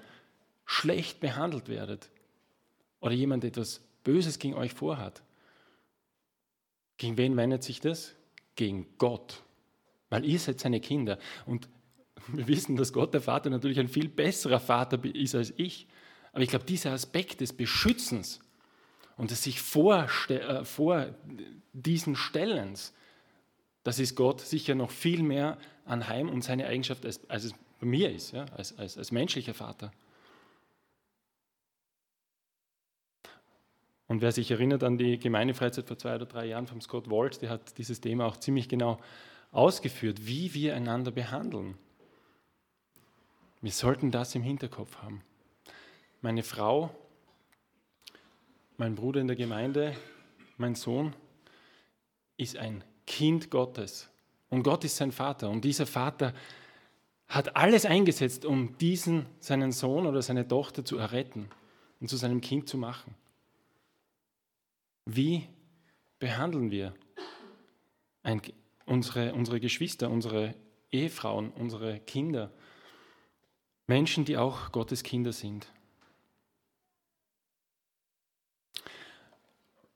schlecht 0.66 1.20
behandelt 1.20 1.68
werdet 1.68 2.10
oder 3.00 3.12
jemand 3.12 3.44
etwas 3.44 3.80
Böses 4.04 4.38
gegen 4.38 4.54
euch 4.54 4.72
vorhat, 4.72 5.22
gegen 6.96 7.16
wen 7.16 7.36
wendet 7.36 7.62
sich 7.62 7.80
das? 7.80 8.14
Gegen 8.56 8.86
Gott. 8.98 9.42
Weil 10.10 10.24
ihr 10.24 10.38
seid 10.38 10.60
seine 10.60 10.80
Kinder. 10.80 11.18
Und 11.46 11.68
wir 12.28 12.46
wissen, 12.46 12.76
dass 12.76 12.92
Gott 12.92 13.14
der 13.14 13.22
Vater 13.22 13.48
natürlich 13.48 13.80
ein 13.80 13.88
viel 13.88 14.08
besserer 14.08 14.60
Vater 14.60 15.02
ist 15.04 15.34
als 15.34 15.54
ich. 15.56 15.86
Aber 16.32 16.42
ich 16.42 16.50
glaube, 16.50 16.66
dieser 16.66 16.92
Aspekt 16.92 17.40
des 17.40 17.54
Beschützens 17.54 18.40
und 19.16 19.30
des 19.30 19.42
sich 19.42 19.60
vor, 19.60 20.08
äh, 20.28 20.64
vor 20.64 21.14
diesen 21.72 22.16
Stellens, 22.16 22.92
das 23.82 23.98
ist 23.98 24.14
Gott 24.14 24.40
sicher 24.42 24.74
noch 24.74 24.90
viel 24.90 25.22
mehr 25.22 25.58
anheim 25.86 26.28
und 26.28 26.42
seine 26.42 26.66
Eigenschaft, 26.66 27.06
als, 27.06 27.28
als 27.30 27.44
es 27.44 27.54
bei 27.80 27.86
mir 27.86 28.10
ist, 28.10 28.32
ja, 28.32 28.44
als, 28.56 28.76
als, 28.78 28.98
als 28.98 29.10
menschlicher 29.10 29.54
Vater. 29.54 29.90
Und 34.10 34.22
wer 34.22 34.32
sich 34.32 34.50
erinnert 34.50 34.82
an 34.82 34.98
die 34.98 35.20
Gemeindefreizeit 35.20 35.86
vor 35.86 35.96
zwei 35.96 36.16
oder 36.16 36.26
drei 36.26 36.46
Jahren 36.46 36.66
vom 36.66 36.80
Scott 36.80 37.08
Walt, 37.08 37.42
der 37.42 37.50
hat 37.50 37.78
dieses 37.78 38.00
Thema 38.00 38.26
auch 38.26 38.36
ziemlich 38.36 38.68
genau 38.68 38.98
ausgeführt, 39.52 40.26
wie 40.26 40.52
wir 40.52 40.74
einander 40.74 41.12
behandeln. 41.12 41.78
Wir 43.60 43.70
sollten 43.70 44.10
das 44.10 44.34
im 44.34 44.42
Hinterkopf 44.42 44.96
haben. 44.96 45.22
Meine 46.22 46.42
Frau, 46.42 46.90
mein 48.78 48.96
Bruder 48.96 49.20
in 49.20 49.28
der 49.28 49.36
Gemeinde, 49.36 49.94
mein 50.56 50.74
Sohn 50.74 51.14
ist 52.36 52.56
ein 52.56 52.82
Kind 53.06 53.48
Gottes. 53.48 54.10
Und 54.48 54.64
Gott 54.64 54.82
ist 54.82 54.96
sein 54.96 55.12
Vater. 55.12 55.48
Und 55.48 55.64
dieser 55.64 55.86
Vater 55.86 56.34
hat 57.28 57.54
alles 57.54 57.86
eingesetzt, 57.86 58.44
um 58.44 58.76
diesen, 58.78 59.26
seinen 59.38 59.70
Sohn 59.70 60.04
oder 60.04 60.20
seine 60.20 60.48
Tochter 60.48 60.84
zu 60.84 60.98
erretten 60.98 61.48
und 62.00 62.08
zu 62.08 62.16
seinem 62.16 62.40
Kind 62.40 62.68
zu 62.68 62.76
machen. 62.76 63.14
Wie 65.12 65.48
behandeln 66.20 66.70
wir 66.70 66.94
ein, 68.22 68.40
unsere, 68.86 69.34
unsere 69.34 69.58
Geschwister, 69.58 70.08
unsere 70.08 70.54
Ehefrauen, 70.92 71.50
unsere 71.50 71.98
Kinder? 71.98 72.52
Menschen, 73.88 74.24
die 74.24 74.36
auch 74.36 74.70
Gottes 74.70 75.02
Kinder 75.02 75.32
sind. 75.32 75.66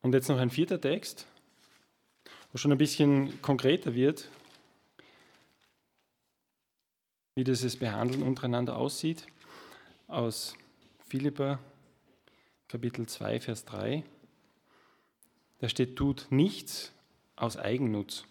Und 0.03 0.15
jetzt 0.15 0.29
noch 0.29 0.39
ein 0.39 0.51
vierter 0.51 0.81
Text, 0.81 1.29
wo 2.51 2.59
schon 2.59 2.73
ein 2.73 2.79
bisschen 2.79 3.41
konkreter 3.41 3.95
wird, 3.95 4.29
wie 7.37 7.45
dieses 7.45 7.77
Behandeln 7.77 8.25
untereinander 8.25 8.77
aussieht, 8.77 9.29
aus 10.09 10.57
Philippa 11.07 11.61
Kapitel 12.67 13.07
2, 13.07 13.39
Vers 13.39 13.65
3. 13.67 14.03
Da 15.65 15.71
steht, 15.71 15.97
tut 15.97 16.27
nichts 16.29 16.93
aus 17.37 17.57
Eigennutz 17.57 18.27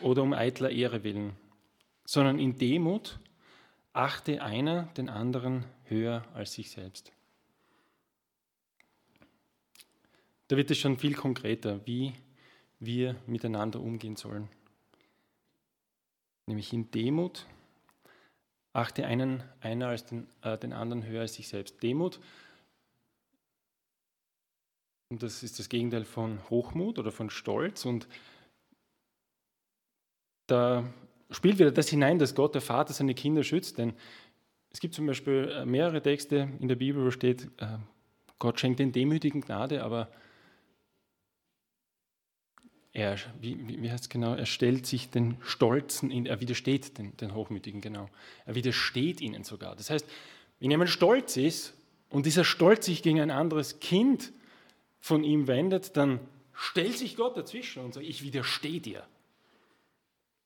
oder 0.00 0.24
um 0.24 0.32
eitler 0.32 0.70
Ehre 0.70 1.04
willen, 1.04 1.36
sondern 2.04 2.40
in 2.40 2.58
Demut 2.58 3.20
achte 3.92 4.42
einer 4.42 4.86
den 4.96 5.08
anderen 5.08 5.66
höher 5.84 6.26
als 6.34 6.54
sich 6.54 6.72
selbst. 6.72 7.12
Da 10.48 10.56
wird 10.56 10.72
es 10.72 10.78
schon 10.78 10.98
viel 10.98 11.14
konkreter, 11.14 11.86
wie 11.86 12.12
wir 12.80 13.14
miteinander 13.28 13.78
umgehen 13.78 14.16
sollen. 14.16 14.48
Nämlich 16.46 16.72
in 16.72 16.90
Demut 16.90 17.46
achte 18.72 19.06
einen, 19.06 19.44
einer 19.60 19.86
als 19.86 20.06
den, 20.06 20.26
äh, 20.42 20.58
den 20.58 20.72
anderen 20.72 21.06
höher 21.06 21.20
als 21.20 21.34
sich 21.34 21.46
selbst. 21.46 21.80
Demut, 21.84 22.18
und 25.10 25.22
das 25.22 25.42
ist 25.42 25.58
das 25.58 25.68
Gegenteil 25.68 26.04
von 26.04 26.38
Hochmut 26.50 26.98
oder 26.98 27.10
von 27.12 27.30
Stolz. 27.30 27.84
Und 27.84 28.08
da 30.46 30.84
spielt 31.30 31.58
wieder 31.58 31.70
das 31.70 31.88
hinein, 31.88 32.18
dass 32.18 32.34
Gott, 32.34 32.54
der 32.54 32.60
Vater, 32.60 32.92
seine 32.92 33.14
Kinder 33.14 33.42
schützt. 33.42 33.78
Denn 33.78 33.94
es 34.70 34.80
gibt 34.80 34.94
zum 34.94 35.06
Beispiel 35.06 35.50
äh, 35.54 35.64
mehrere 35.64 36.02
Texte 36.02 36.48
in 36.60 36.68
der 36.68 36.76
Bibel, 36.76 37.04
wo 37.04 37.10
steht, 37.10 37.44
äh, 37.56 37.78
Gott 38.38 38.60
schenkt 38.60 38.80
den 38.80 38.92
Demütigen 38.92 39.40
Gnade, 39.40 39.82
aber 39.82 40.10
er, 42.92 43.16
wie, 43.40 43.82
wie 43.82 43.90
heißt 43.90 44.04
es 44.04 44.08
genau, 44.10 44.34
er 44.34 44.46
stellt 44.46 44.86
sich 44.86 45.08
den 45.08 45.36
Stolzen, 45.40 46.10
in, 46.10 46.26
er 46.26 46.40
widersteht 46.40 46.98
den, 46.98 47.16
den 47.16 47.34
Hochmütigen, 47.34 47.80
genau. 47.80 48.08
Er 48.44 48.54
widersteht 48.54 49.20
ihnen 49.20 49.44
sogar. 49.44 49.74
Das 49.76 49.88
heißt, 49.88 50.06
wenn 50.60 50.70
jemand 50.70 50.90
stolz 50.90 51.36
ist 51.36 51.74
und 52.10 52.26
dieser 52.26 52.44
Stolz 52.44 52.86
sich 52.86 53.02
gegen 53.02 53.20
ein 53.20 53.30
anderes 53.30 53.80
Kind 53.80 54.32
von 55.00 55.24
ihm 55.24 55.46
wendet, 55.46 55.96
dann 55.96 56.20
stellt 56.52 56.98
sich 56.98 57.16
Gott 57.16 57.36
dazwischen 57.36 57.84
und 57.84 57.94
sagt, 57.94 58.06
ich 58.06 58.22
widerstehe 58.22 58.80
dir. 58.80 59.06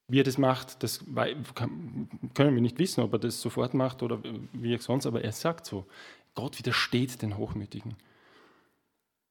Wie 0.08 0.20
er 0.20 0.24
das 0.24 0.36
macht, 0.36 0.82
das 0.82 1.04
können 1.04 2.08
wir 2.34 2.60
nicht 2.60 2.78
wissen, 2.78 3.00
ob 3.00 3.14
er 3.14 3.18
das 3.18 3.40
sofort 3.40 3.72
macht 3.72 4.02
oder 4.02 4.20
wie 4.52 4.76
auch 4.76 4.80
sonst, 4.80 5.06
aber 5.06 5.22
er 5.22 5.32
sagt 5.32 5.64
so, 5.64 5.86
Gott 6.34 6.58
widersteht 6.58 7.22
den 7.22 7.38
Hochmütigen. 7.38 7.96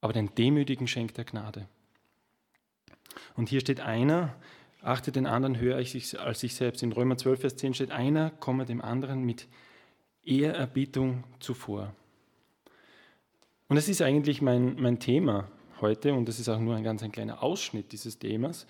Aber 0.00 0.12
den 0.12 0.34
Demütigen 0.34 0.88
schenkt 0.88 1.18
er 1.18 1.24
Gnade. 1.24 1.68
Und 3.36 3.48
hier 3.48 3.60
steht 3.60 3.80
einer, 3.80 4.34
achte 4.80 5.12
den 5.12 5.26
anderen 5.26 5.58
höher 5.58 5.76
als 5.76 6.40
sich 6.40 6.54
selbst. 6.54 6.82
In 6.82 6.92
Römer 6.92 7.16
12, 7.16 7.40
Vers 7.40 7.56
10 7.56 7.74
steht, 7.74 7.90
einer 7.92 8.30
komme 8.30 8.64
dem 8.64 8.80
anderen 8.80 9.22
mit 9.22 9.46
Ehrerbietung 10.24 11.24
zuvor. 11.38 11.94
Und 13.72 13.76
das 13.76 13.88
ist 13.88 14.02
eigentlich 14.02 14.42
mein, 14.42 14.78
mein 14.78 14.98
Thema 14.98 15.48
heute 15.80 16.12
und 16.12 16.28
das 16.28 16.38
ist 16.38 16.50
auch 16.50 16.60
nur 16.60 16.76
ein 16.76 16.84
ganz 16.84 17.02
ein 17.02 17.10
kleiner 17.10 17.42
Ausschnitt 17.42 17.90
dieses 17.92 18.18
Themas. 18.18 18.66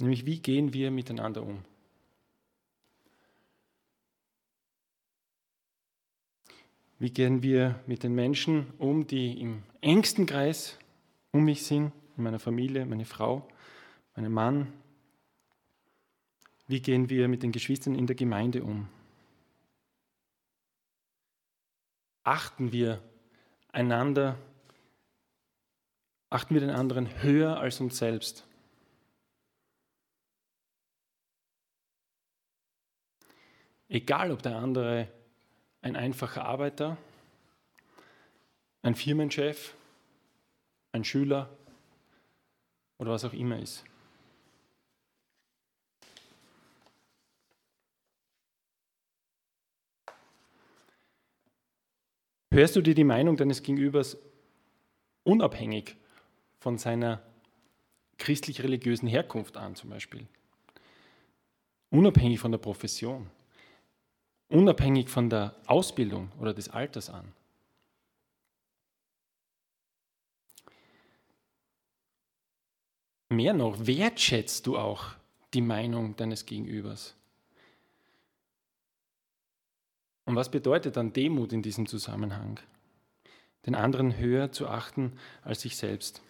Nämlich, 0.00 0.26
wie 0.26 0.40
gehen 0.40 0.72
wir 0.72 0.90
miteinander 0.90 1.44
um? 1.44 1.60
Wie 6.98 7.10
gehen 7.10 7.44
wir 7.44 7.78
mit 7.86 8.02
den 8.02 8.16
Menschen 8.16 8.66
um, 8.78 9.06
die 9.06 9.40
im 9.40 9.62
engsten 9.82 10.26
Kreis 10.26 10.76
um 11.30 11.44
mich 11.44 11.62
sind, 11.62 11.92
in 12.16 12.24
meiner 12.24 12.40
Familie, 12.40 12.84
meine 12.86 13.04
Frau, 13.04 13.46
meinen 14.16 14.32
Mann? 14.32 14.72
Wie 16.66 16.80
gehen 16.80 17.08
wir 17.08 17.28
mit 17.28 17.44
den 17.44 17.52
Geschwistern 17.52 17.94
in 17.94 18.08
der 18.08 18.16
Gemeinde 18.16 18.64
um? 18.64 18.88
Achten 22.24 22.72
wir 22.72 23.00
einander, 23.72 24.36
achten 26.30 26.54
wir 26.54 26.60
den 26.60 26.70
anderen 26.70 27.22
höher 27.22 27.58
als 27.58 27.80
uns 27.80 27.98
selbst? 27.98 28.44
Egal, 33.88 34.30
ob 34.30 34.42
der 34.42 34.56
andere 34.56 35.08
ein 35.82 35.96
einfacher 35.96 36.44
Arbeiter, 36.44 36.96
ein 38.82 38.94
Firmenchef, 38.94 39.74
ein 40.92 41.04
Schüler 41.04 41.50
oder 42.98 43.10
was 43.10 43.24
auch 43.24 43.32
immer 43.32 43.58
ist. 43.58 43.84
Hörst 52.52 52.76
du 52.76 52.80
dir 52.80 52.94
die 52.94 53.04
Meinung 53.04 53.36
deines 53.36 53.62
Gegenübers 53.62 54.18
unabhängig 55.24 55.96
von 56.58 56.78
seiner 56.78 57.22
christlich-religiösen 58.18 59.08
Herkunft 59.08 59.56
an 59.56 59.76
zum 59.76 59.90
Beispiel? 59.90 60.26
Unabhängig 61.90 62.40
von 62.40 62.50
der 62.50 62.58
Profession? 62.58 63.30
unabhängig 64.50 65.08
von 65.08 65.30
der 65.30 65.54
Ausbildung 65.66 66.30
oder 66.38 66.52
des 66.52 66.68
Alters 66.68 67.08
an. 67.08 67.32
Mehr 73.28 73.54
noch, 73.54 73.86
wertschätzt 73.86 74.66
du 74.66 74.76
auch 74.76 75.14
die 75.54 75.60
Meinung 75.60 76.16
deines 76.16 76.46
Gegenübers? 76.46 77.14
Und 80.30 80.36
was 80.36 80.48
bedeutet 80.48 80.96
dann 80.96 81.12
Demut 81.12 81.52
in 81.52 81.60
diesem 81.60 81.86
Zusammenhang? 81.86 82.60
Den 83.66 83.74
anderen 83.74 84.16
höher 84.16 84.52
zu 84.52 84.68
achten 84.68 85.14
als 85.42 85.62
sich 85.62 85.76
selbst. 85.76 86.22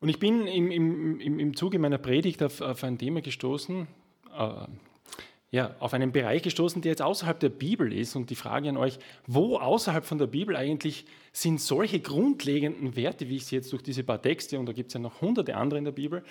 Und 0.00 0.08
ich 0.08 0.18
bin 0.18 0.48
im, 0.48 0.72
im, 0.72 1.38
im 1.38 1.56
Zuge 1.56 1.78
meiner 1.78 1.98
Predigt 1.98 2.42
auf, 2.42 2.60
auf 2.60 2.82
ein 2.82 2.98
Thema 2.98 3.20
gestoßen, 3.20 3.86
äh, 4.36 4.66
ja, 5.52 5.76
auf 5.78 5.94
einen 5.94 6.10
Bereich 6.10 6.42
gestoßen, 6.42 6.82
der 6.82 6.90
jetzt 6.90 7.02
außerhalb 7.02 7.38
der 7.38 7.50
Bibel 7.50 7.92
ist. 7.92 8.16
Und 8.16 8.30
die 8.30 8.34
Frage 8.34 8.68
an 8.68 8.78
euch, 8.78 8.98
wo 9.28 9.58
außerhalb 9.58 10.04
von 10.04 10.18
der 10.18 10.26
Bibel 10.26 10.56
eigentlich 10.56 11.04
sind 11.32 11.60
solche 11.60 12.00
grundlegenden 12.00 12.96
Werte, 12.96 13.28
wie 13.28 13.36
ich 13.36 13.46
sie 13.46 13.54
jetzt 13.54 13.72
durch 13.72 13.84
diese 13.84 14.02
paar 14.02 14.20
Texte, 14.20 14.58
und 14.58 14.66
da 14.66 14.72
gibt 14.72 14.88
es 14.88 14.94
ja 14.94 14.98
noch 14.98 15.20
hunderte 15.20 15.56
andere 15.56 15.78
in 15.78 15.84
der 15.84 15.92
Bibel, 15.92 16.24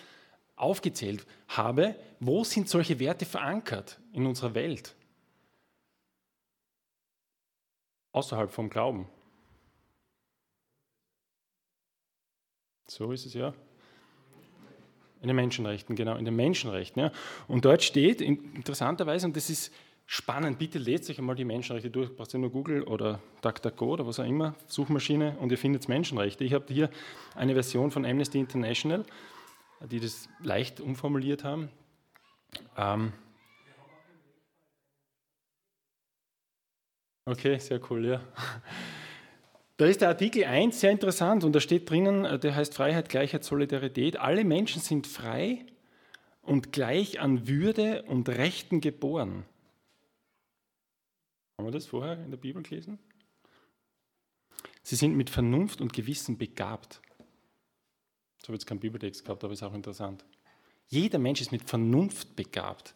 aufgezählt 0.57 1.25
habe, 1.47 1.95
wo 2.19 2.43
sind 2.43 2.67
solche 2.67 2.99
Werte 2.99 3.23
verankert 3.23 4.01
in 4.11 4.25
unserer 4.25 4.53
Welt? 4.53 4.95
Außerhalb 8.11 8.51
vom 8.51 8.69
Glauben. 8.69 9.07
So 12.87 13.11
ist 13.11 13.25
es 13.25 13.33
ja. 13.33 13.53
In 15.21 15.27
den 15.27 15.35
Menschenrechten, 15.35 15.95
genau, 15.95 16.15
in 16.15 16.25
den 16.25 16.35
Menschenrechten. 16.35 17.03
Ja. 17.03 17.11
Und 17.47 17.63
dort 17.63 17.83
steht 17.83 18.21
interessanterweise, 18.21 19.27
und 19.27 19.37
das 19.37 19.49
ist 19.49 19.73
spannend, 20.07 20.59
bitte 20.59 20.77
lest 20.77 21.09
euch 21.09 21.19
einmal 21.19 21.35
die 21.35 21.45
Menschenrechte 21.45 21.89
durch, 21.89 22.13
braucht 22.13 22.33
ihr 22.33 22.39
nur 22.39 22.49
Google 22.49 22.83
oder 22.83 23.21
DuckDuckGo 23.41 23.93
oder 23.93 24.07
was 24.07 24.19
auch 24.19 24.25
immer, 24.25 24.55
Suchmaschine, 24.67 25.37
und 25.39 25.51
ihr 25.51 25.57
findet 25.57 25.87
Menschenrechte. 25.87 26.43
Ich 26.43 26.53
habe 26.53 26.65
hier 26.73 26.89
eine 27.35 27.53
Version 27.53 27.91
von 27.91 28.03
Amnesty 28.03 28.39
International, 28.39 29.05
die 29.89 30.01
das 30.01 30.27
leicht 30.41 30.81
umformuliert 30.81 31.43
haben. 31.43 31.69
Ähm 32.75 33.13
okay, 37.25 37.57
sehr 37.59 37.79
cool, 37.89 38.05
ja. 38.05 38.21
Da 39.77 39.87
ist 39.87 40.01
der 40.01 40.09
Artikel 40.09 40.43
1 40.43 40.79
sehr 40.79 40.91
interessant 40.91 41.43
und 41.43 41.53
da 41.53 41.59
steht 41.59 41.89
drinnen, 41.89 42.23
äh, 42.23 42.37
der 42.37 42.55
heißt 42.55 42.75
Freiheit, 42.75 43.09
Gleichheit, 43.09 43.43
Solidarität. 43.43 44.17
Alle 44.17 44.43
Menschen 44.43 44.79
sind 44.79 45.07
frei 45.07 45.65
und 46.43 46.71
gleich 46.71 47.19
an 47.19 47.47
Würde 47.47 48.03
und 48.03 48.29
Rechten 48.29 48.79
geboren. 48.79 49.43
Haben 51.57 51.67
wir 51.67 51.71
das 51.71 51.87
vorher 51.87 52.23
in 52.23 52.29
der 52.29 52.37
Bibel 52.37 52.61
gelesen? 52.61 52.99
Sie 54.83 54.95
sind 54.95 55.15
mit 55.15 55.29
Vernunft 55.29 55.81
und 55.81 55.93
Gewissen 55.93 56.37
begabt. 56.37 57.01
So 58.37 58.47
habe 58.47 58.53
jetzt 58.53 58.65
keinen 58.65 58.79
Bibeltext 58.79 59.23
gehabt, 59.23 59.43
aber 59.43 59.53
ist 59.53 59.63
auch 59.63 59.73
interessant. 59.73 60.25
Jeder 60.87 61.19
Mensch 61.19 61.41
ist 61.41 61.51
mit 61.51 61.69
Vernunft 61.69 62.35
begabt 62.35 62.95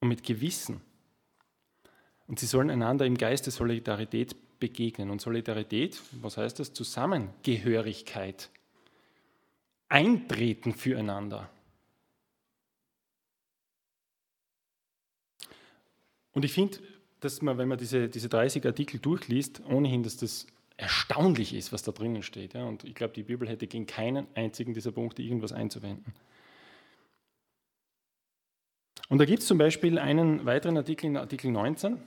und 0.00 0.08
mit 0.08 0.22
Gewissen. 0.22 0.80
Und 2.28 2.38
sie 2.38 2.46
sollen 2.46 2.70
einander 2.70 3.06
im 3.06 3.16
Geist 3.16 3.46
der 3.46 3.52
Solidarität 3.52 4.36
begegnen. 4.60 5.10
Und 5.10 5.20
Solidarität, 5.20 6.00
was 6.12 6.36
heißt 6.36 6.58
das? 6.60 6.72
Zusammengehörigkeit. 6.72 8.50
Eintreten 9.88 10.74
füreinander. 10.74 11.48
Und 16.32 16.44
ich 16.44 16.52
finde, 16.52 16.78
dass 17.20 17.40
man, 17.42 17.58
wenn 17.58 17.68
man 17.68 17.78
diese, 17.78 18.08
diese 18.08 18.28
30 18.28 18.64
Artikel 18.66 19.00
durchliest, 19.00 19.62
ohnehin, 19.66 20.02
dass 20.02 20.18
das 20.18 20.46
erstaunlich 20.76 21.54
ist, 21.54 21.72
was 21.72 21.82
da 21.82 21.92
drinnen 21.92 22.22
steht. 22.22 22.54
Ja? 22.54 22.64
Und 22.64 22.84
ich 22.84 22.94
glaube, 22.94 23.14
die 23.14 23.22
Bibel 23.22 23.48
hätte 23.48 23.66
gegen 23.66 23.86
keinen 23.86 24.26
einzigen 24.34 24.74
dieser 24.74 24.92
Punkte 24.92 25.22
irgendwas 25.22 25.52
einzuwenden. 25.52 26.14
Und 29.08 29.18
da 29.18 29.24
gibt 29.24 29.40
es 29.40 29.48
zum 29.48 29.56
Beispiel 29.56 29.98
einen 29.98 30.44
weiteren 30.44 30.76
Artikel 30.76 31.06
in 31.06 31.16
Artikel 31.16 31.50
19. 31.50 31.98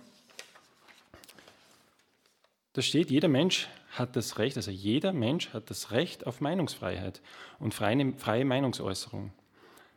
Da 2.74 2.82
steht, 2.82 3.12
jeder 3.12 3.28
Mensch 3.28 3.68
hat 3.90 4.16
das 4.16 4.38
Recht, 4.38 4.56
also 4.56 4.72
jeder 4.72 5.12
Mensch 5.12 5.54
hat 5.54 5.70
das 5.70 5.92
Recht 5.92 6.26
auf 6.26 6.40
Meinungsfreiheit 6.40 7.22
und 7.60 7.74
freie, 7.74 8.14
freie 8.14 8.46
Meinungsäußerung. 8.46 9.34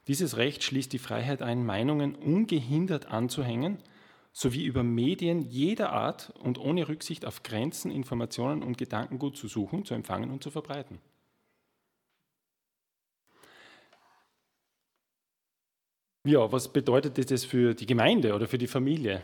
Dieses 0.09 0.37
Recht 0.37 0.65
schließt 0.65 0.93
die 0.93 0.99
Freiheit 0.99 1.41
ein, 1.41 1.65
Meinungen 1.65 2.17
ungehindert 2.17 3.07
anzuhängen, 3.07 3.79
sowie 4.33 4.65
über 4.65 4.83
Medien 4.83 5.43
jeder 5.43 5.93
Art 5.93 6.33
und 6.41 6.59
ohne 6.59 6.89
Rücksicht 6.89 7.25
auf 7.25 7.45
Grenzen, 7.45 7.93
Informationen 7.93 8.65
und 8.65 8.77
Gedankengut 8.77 9.37
zu 9.37 9.47
suchen, 9.47 9.85
zu 9.85 9.95
empfangen 9.95 10.31
und 10.31 10.43
zu 10.43 10.51
verbreiten. 10.51 10.99
Ja, 16.27 16.51
was 16.51 16.73
bedeutet 16.73 17.31
das 17.31 17.45
für 17.45 17.75
die 17.75 17.87
Gemeinde 17.87 18.35
oder 18.35 18.49
für 18.49 18.59
die 18.59 18.67
Familie? 18.67 19.23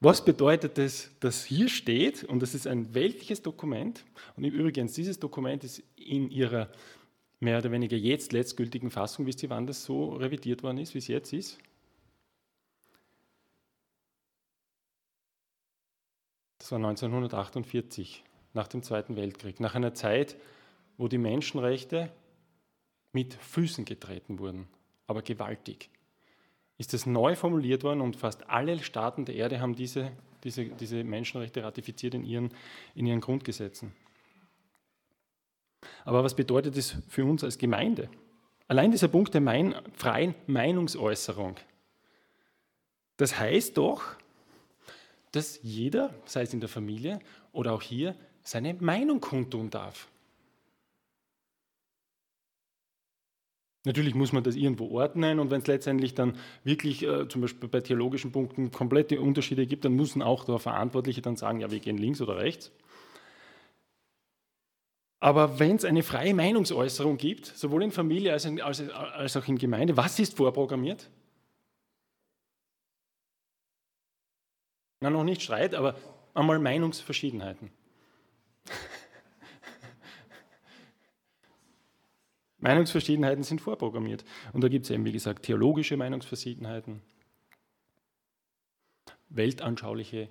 Was 0.00 0.24
bedeutet 0.24 0.76
das, 0.76 1.10
dass 1.20 1.44
hier 1.44 1.68
steht, 1.68 2.22
und 2.24 2.40
das 2.40 2.54
ist 2.54 2.66
ein 2.66 2.92
weltliches 2.94 3.40
Dokument, 3.42 4.04
und 4.36 4.44
übrigens, 4.44 4.92
dieses 4.92 5.18
Dokument 5.18 5.64
ist 5.64 5.82
in 5.96 6.30
ihrer 6.30 6.70
mehr 7.40 7.58
oder 7.58 7.70
weniger 7.70 7.96
jetzt 7.96 8.32
letztgültigen 8.32 8.90
Fassung, 8.90 9.26
wisst 9.26 9.42
ihr, 9.42 9.50
wann 9.50 9.66
das 9.66 9.84
so 9.84 10.14
revidiert 10.14 10.62
worden 10.62 10.78
ist, 10.78 10.94
wie 10.94 10.98
es 10.98 11.06
jetzt 11.06 11.32
ist? 11.32 11.58
Das 16.58 16.72
war 16.72 16.78
1948, 16.78 18.22
nach 18.52 18.68
dem 18.68 18.82
Zweiten 18.82 19.16
Weltkrieg, 19.16 19.60
nach 19.60 19.74
einer 19.74 19.94
Zeit, 19.94 20.36
wo 20.98 21.08
die 21.08 21.18
Menschenrechte 21.18 22.12
mit 23.12 23.34
Füßen 23.34 23.84
getreten 23.84 24.38
wurden, 24.38 24.66
aber 25.06 25.22
gewaltig 25.22 25.90
ist 26.78 26.92
das 26.92 27.06
neu 27.06 27.36
formuliert 27.36 27.84
worden 27.84 28.00
und 28.00 28.16
fast 28.16 28.48
alle 28.50 28.78
Staaten 28.82 29.24
der 29.24 29.34
Erde 29.34 29.60
haben 29.60 29.74
diese, 29.74 30.12
diese, 30.44 30.66
diese 30.66 31.04
Menschenrechte 31.04 31.62
ratifiziert 31.62 32.14
in 32.14 32.24
ihren, 32.24 32.50
in 32.94 33.06
ihren 33.06 33.20
Grundgesetzen. 33.20 33.92
Aber 36.04 36.22
was 36.22 36.34
bedeutet 36.34 36.76
das 36.76 36.96
für 37.08 37.24
uns 37.24 37.42
als 37.44 37.58
Gemeinde? 37.58 38.08
Allein 38.68 38.90
dieser 38.90 39.08
Punkt 39.08 39.32
der 39.34 39.40
mein, 39.40 39.74
freien 39.94 40.34
Meinungsäußerung. 40.46 41.56
Das 43.16 43.38
heißt 43.38 43.76
doch, 43.76 44.02
dass 45.32 45.60
jeder, 45.62 46.14
sei 46.24 46.42
es 46.42 46.52
in 46.52 46.60
der 46.60 46.68
Familie 46.68 47.20
oder 47.52 47.72
auch 47.72 47.82
hier, 47.82 48.14
seine 48.42 48.74
Meinung 48.74 49.20
kundtun 49.20 49.70
darf. 49.70 50.08
Natürlich 53.86 54.16
muss 54.16 54.32
man 54.32 54.42
das 54.42 54.56
irgendwo 54.56 54.90
ordnen 54.90 55.38
und 55.38 55.52
wenn 55.52 55.60
es 55.60 55.68
letztendlich 55.68 56.12
dann 56.12 56.36
wirklich 56.64 57.04
äh, 57.04 57.28
zum 57.28 57.40
Beispiel 57.42 57.68
bei 57.68 57.80
theologischen 57.80 58.32
Punkten 58.32 58.72
komplette 58.72 59.20
Unterschiede 59.20 59.64
gibt, 59.64 59.84
dann 59.84 59.92
müssen 59.92 60.22
auch 60.22 60.44
da 60.44 60.58
Verantwortliche 60.58 61.22
dann 61.22 61.36
sagen, 61.36 61.60
ja, 61.60 61.70
wir 61.70 61.78
gehen 61.78 61.96
links 61.96 62.20
oder 62.20 62.36
rechts. 62.36 62.72
Aber 65.20 65.60
wenn 65.60 65.76
es 65.76 65.84
eine 65.84 66.02
freie 66.02 66.34
Meinungsäußerung 66.34 67.16
gibt, 67.16 67.46
sowohl 67.46 67.84
in 67.84 67.92
Familie 67.92 68.32
als, 68.32 68.44
in, 68.44 68.60
als, 68.60 68.80
als 68.90 69.36
auch 69.36 69.46
in 69.46 69.56
Gemeinde, 69.56 69.96
was 69.96 70.18
ist 70.18 70.36
vorprogrammiert? 70.36 71.08
Na, 74.98 75.10
noch 75.10 75.22
nicht 75.22 75.42
Streit, 75.42 75.76
aber 75.76 75.94
einmal 76.34 76.58
Meinungsverschiedenheiten. 76.58 77.70
Meinungsverschiedenheiten 82.66 83.44
sind 83.44 83.60
vorprogrammiert. 83.60 84.24
Und 84.52 84.64
da 84.64 84.68
gibt 84.68 84.86
es 84.86 84.90
eben, 84.90 85.04
wie 85.04 85.12
gesagt, 85.12 85.44
theologische 85.44 85.96
Meinungsverschiedenheiten, 85.96 87.00
weltanschauliche 89.28 90.28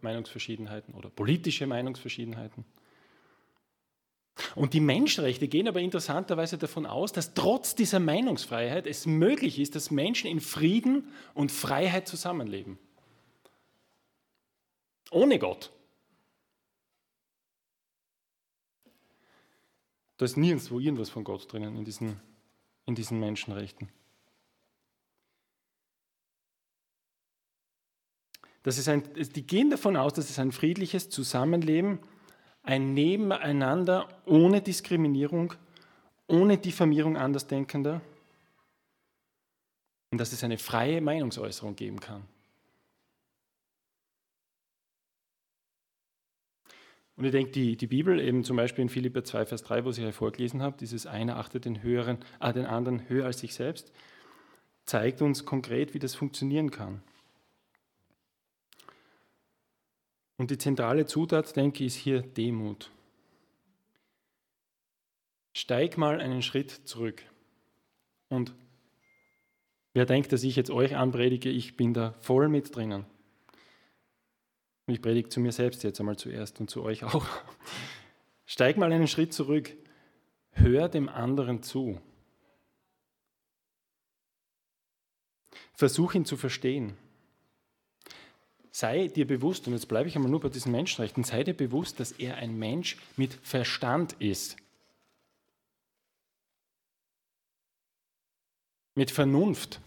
Meinungsverschiedenheiten 0.00 0.94
oder 0.94 1.10
politische 1.10 1.66
Meinungsverschiedenheiten. 1.66 2.64
Und 4.54 4.74
die 4.74 4.80
Menschenrechte 4.80 5.48
gehen 5.48 5.68
aber 5.68 5.80
interessanterweise 5.80 6.58
davon 6.58 6.86
aus, 6.86 7.12
dass 7.12 7.34
trotz 7.34 7.74
dieser 7.74 8.00
Meinungsfreiheit 8.00 8.86
es 8.86 9.06
möglich 9.06 9.58
ist, 9.58 9.74
dass 9.74 9.90
Menschen 9.90 10.30
in 10.30 10.40
Frieden 10.40 11.08
und 11.34 11.52
Freiheit 11.52 12.08
zusammenleben. 12.08 12.78
Ohne 15.10 15.38
Gott. 15.38 15.70
Da 20.16 20.24
ist 20.24 20.36
nirgendwo 20.36 20.78
irgendwas 20.78 21.10
von 21.10 21.24
Gott 21.24 21.52
drinnen 21.52 21.76
in 21.76 21.84
diesen, 21.84 22.20
in 22.86 22.94
diesen 22.94 23.20
Menschenrechten. 23.20 23.88
Das 28.62 28.78
ist 28.78 28.88
ein, 28.88 29.02
die 29.14 29.46
gehen 29.46 29.70
davon 29.70 29.96
aus, 29.96 30.14
dass 30.14 30.28
es 30.28 30.38
ein 30.38 30.50
friedliches 30.50 31.08
Zusammenleben, 31.08 32.00
ein 32.64 32.94
Nebeneinander 32.94 34.08
ohne 34.24 34.60
Diskriminierung, 34.60 35.54
ohne 36.26 36.58
Diffamierung 36.58 37.16
Andersdenkender 37.16 38.00
und 40.10 40.18
dass 40.18 40.32
es 40.32 40.42
eine 40.42 40.58
freie 40.58 41.00
Meinungsäußerung 41.00 41.76
geben 41.76 42.00
kann. 42.00 42.24
Und 47.16 47.24
ich 47.24 47.32
denke, 47.32 47.50
die, 47.52 47.76
die 47.76 47.86
Bibel, 47.86 48.20
eben 48.20 48.44
zum 48.44 48.56
Beispiel 48.56 48.82
in 48.82 48.88
Philippa 48.88 49.24
2, 49.24 49.46
Vers 49.46 49.62
3, 49.62 49.84
wo 49.84 49.90
ich 49.90 50.00
euch 50.00 50.14
vorgelesen 50.14 50.62
habe, 50.62 50.76
dieses 50.78 51.06
eine 51.06 51.36
achtet 51.36 51.64
den, 51.64 51.82
höheren, 51.82 52.18
äh, 52.40 52.52
den 52.52 52.66
anderen 52.66 53.08
höher 53.08 53.24
als 53.26 53.38
sich 53.38 53.54
selbst, 53.54 53.90
zeigt 54.84 55.22
uns 55.22 55.44
konkret, 55.44 55.94
wie 55.94 55.98
das 55.98 56.14
funktionieren 56.14 56.70
kann. 56.70 57.02
Und 60.36 60.50
die 60.50 60.58
zentrale 60.58 61.06
Zutat, 61.06 61.56
denke 61.56 61.84
ich, 61.84 61.94
ist 61.94 62.02
hier 62.02 62.20
Demut. 62.20 62.90
Steig 65.54 65.96
mal 65.96 66.20
einen 66.20 66.42
Schritt 66.42 66.70
zurück 66.70 67.22
und 68.28 68.54
Wer 69.96 70.04
denkt, 70.04 70.30
dass 70.30 70.44
ich 70.44 70.56
jetzt 70.56 70.70
euch 70.70 70.94
anpredige, 70.94 71.48
ich 71.48 71.78
bin 71.78 71.94
da 71.94 72.12
voll 72.20 72.50
mit 72.50 72.76
drinnen. 72.76 73.06
Und 74.86 74.94
ich 74.94 75.02
predige 75.02 75.28
zu 75.28 75.40
mir 75.40 75.52
selbst 75.52 75.82
jetzt 75.82 75.98
einmal 75.98 76.16
zuerst 76.16 76.60
und 76.60 76.70
zu 76.70 76.82
euch 76.82 77.02
auch. 77.04 77.26
Steig 78.46 78.76
mal 78.76 78.92
einen 78.92 79.08
Schritt 79.08 79.32
zurück. 79.32 79.72
Hör 80.52 80.88
dem 80.88 81.08
anderen 81.08 81.62
zu. 81.62 82.00
Versuch 85.74 86.14
ihn 86.14 86.24
zu 86.24 86.36
verstehen. 86.36 86.96
Sei 88.70 89.08
dir 89.08 89.26
bewusst, 89.26 89.66
und 89.66 89.72
jetzt 89.72 89.88
bleibe 89.88 90.08
ich 90.08 90.16
einmal 90.16 90.30
nur 90.30 90.40
bei 90.40 90.48
diesen 90.48 90.70
Menschenrechten, 90.70 91.24
sei 91.24 91.42
dir 91.42 91.54
bewusst, 91.54 91.98
dass 91.98 92.12
er 92.12 92.36
ein 92.36 92.58
Mensch 92.58 92.98
mit 93.16 93.34
Verstand 93.42 94.12
ist. 94.14 94.56
Mit 98.94 99.10
Vernunft. 99.10 99.80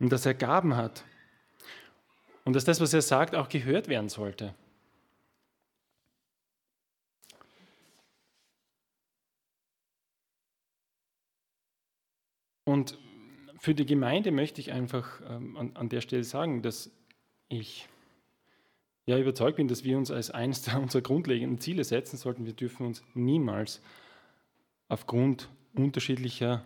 Und 0.00 0.10
dass 0.10 0.26
er 0.26 0.34
Gaben 0.34 0.76
hat. 0.76 1.04
Und 2.44 2.56
dass 2.56 2.64
das, 2.64 2.80
was 2.80 2.92
er 2.92 3.02
sagt, 3.02 3.36
auch 3.36 3.48
gehört 3.48 3.86
werden 3.86 4.08
sollte. 4.08 4.54
Und 12.64 12.98
für 13.58 13.74
die 13.74 13.84
Gemeinde 13.84 14.30
möchte 14.30 14.60
ich 14.60 14.72
einfach 14.72 15.20
ähm, 15.28 15.56
an, 15.56 15.76
an, 15.76 15.88
der 15.88 16.00
Stelle 16.00 16.24
sagen, 16.24 16.62
dass 16.62 16.90
ich 17.48 17.88
ja 19.06 19.18
überzeugt 19.18 19.56
bin, 19.56 19.68
dass 19.68 19.82
wir 19.84 19.98
uns 19.98 20.10
als 20.10 20.30
eines 20.30 20.66
unserer 20.74 21.02
grundlegenden 21.02 21.60
Ziele 21.60 21.84
setzen 21.84 22.16
sollten. 22.16 22.46
Wir 22.46 22.52
dürfen 22.52 22.86
uns 22.86 23.02
niemals 23.14 23.82
aufgrund 24.88 25.50
unterschiedlicher 25.74 26.64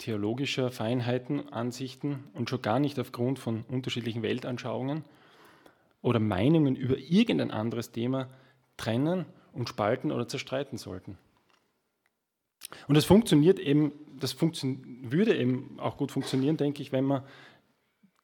theologischer 0.00 0.70
Feinheiten, 0.70 1.52
Ansichten 1.52 2.24
und 2.34 2.50
schon 2.50 2.62
gar 2.62 2.80
nicht 2.80 2.98
aufgrund 2.98 3.38
von 3.38 3.64
unterschiedlichen 3.68 4.22
Weltanschauungen 4.22 5.04
oder 6.02 6.18
Meinungen 6.18 6.74
über 6.74 6.96
irgendein 6.98 7.50
anderes 7.50 7.92
Thema 7.92 8.28
trennen 8.76 9.26
und 9.52 9.68
spalten 9.68 10.10
oder 10.10 10.26
zerstreiten 10.26 10.78
sollten. 10.78 11.18
Und 12.88 12.96
das 12.96 13.04
funktioniert 13.04 13.58
eben, 13.58 13.92
das 14.18 14.32
funktio 14.32 14.76
würde 15.02 15.36
eben 15.36 15.78
auch 15.78 15.96
gut 15.96 16.12
funktionieren, 16.12 16.56
denke 16.56 16.82
ich, 16.82 16.92
wenn 16.92 17.04
man 17.04 17.22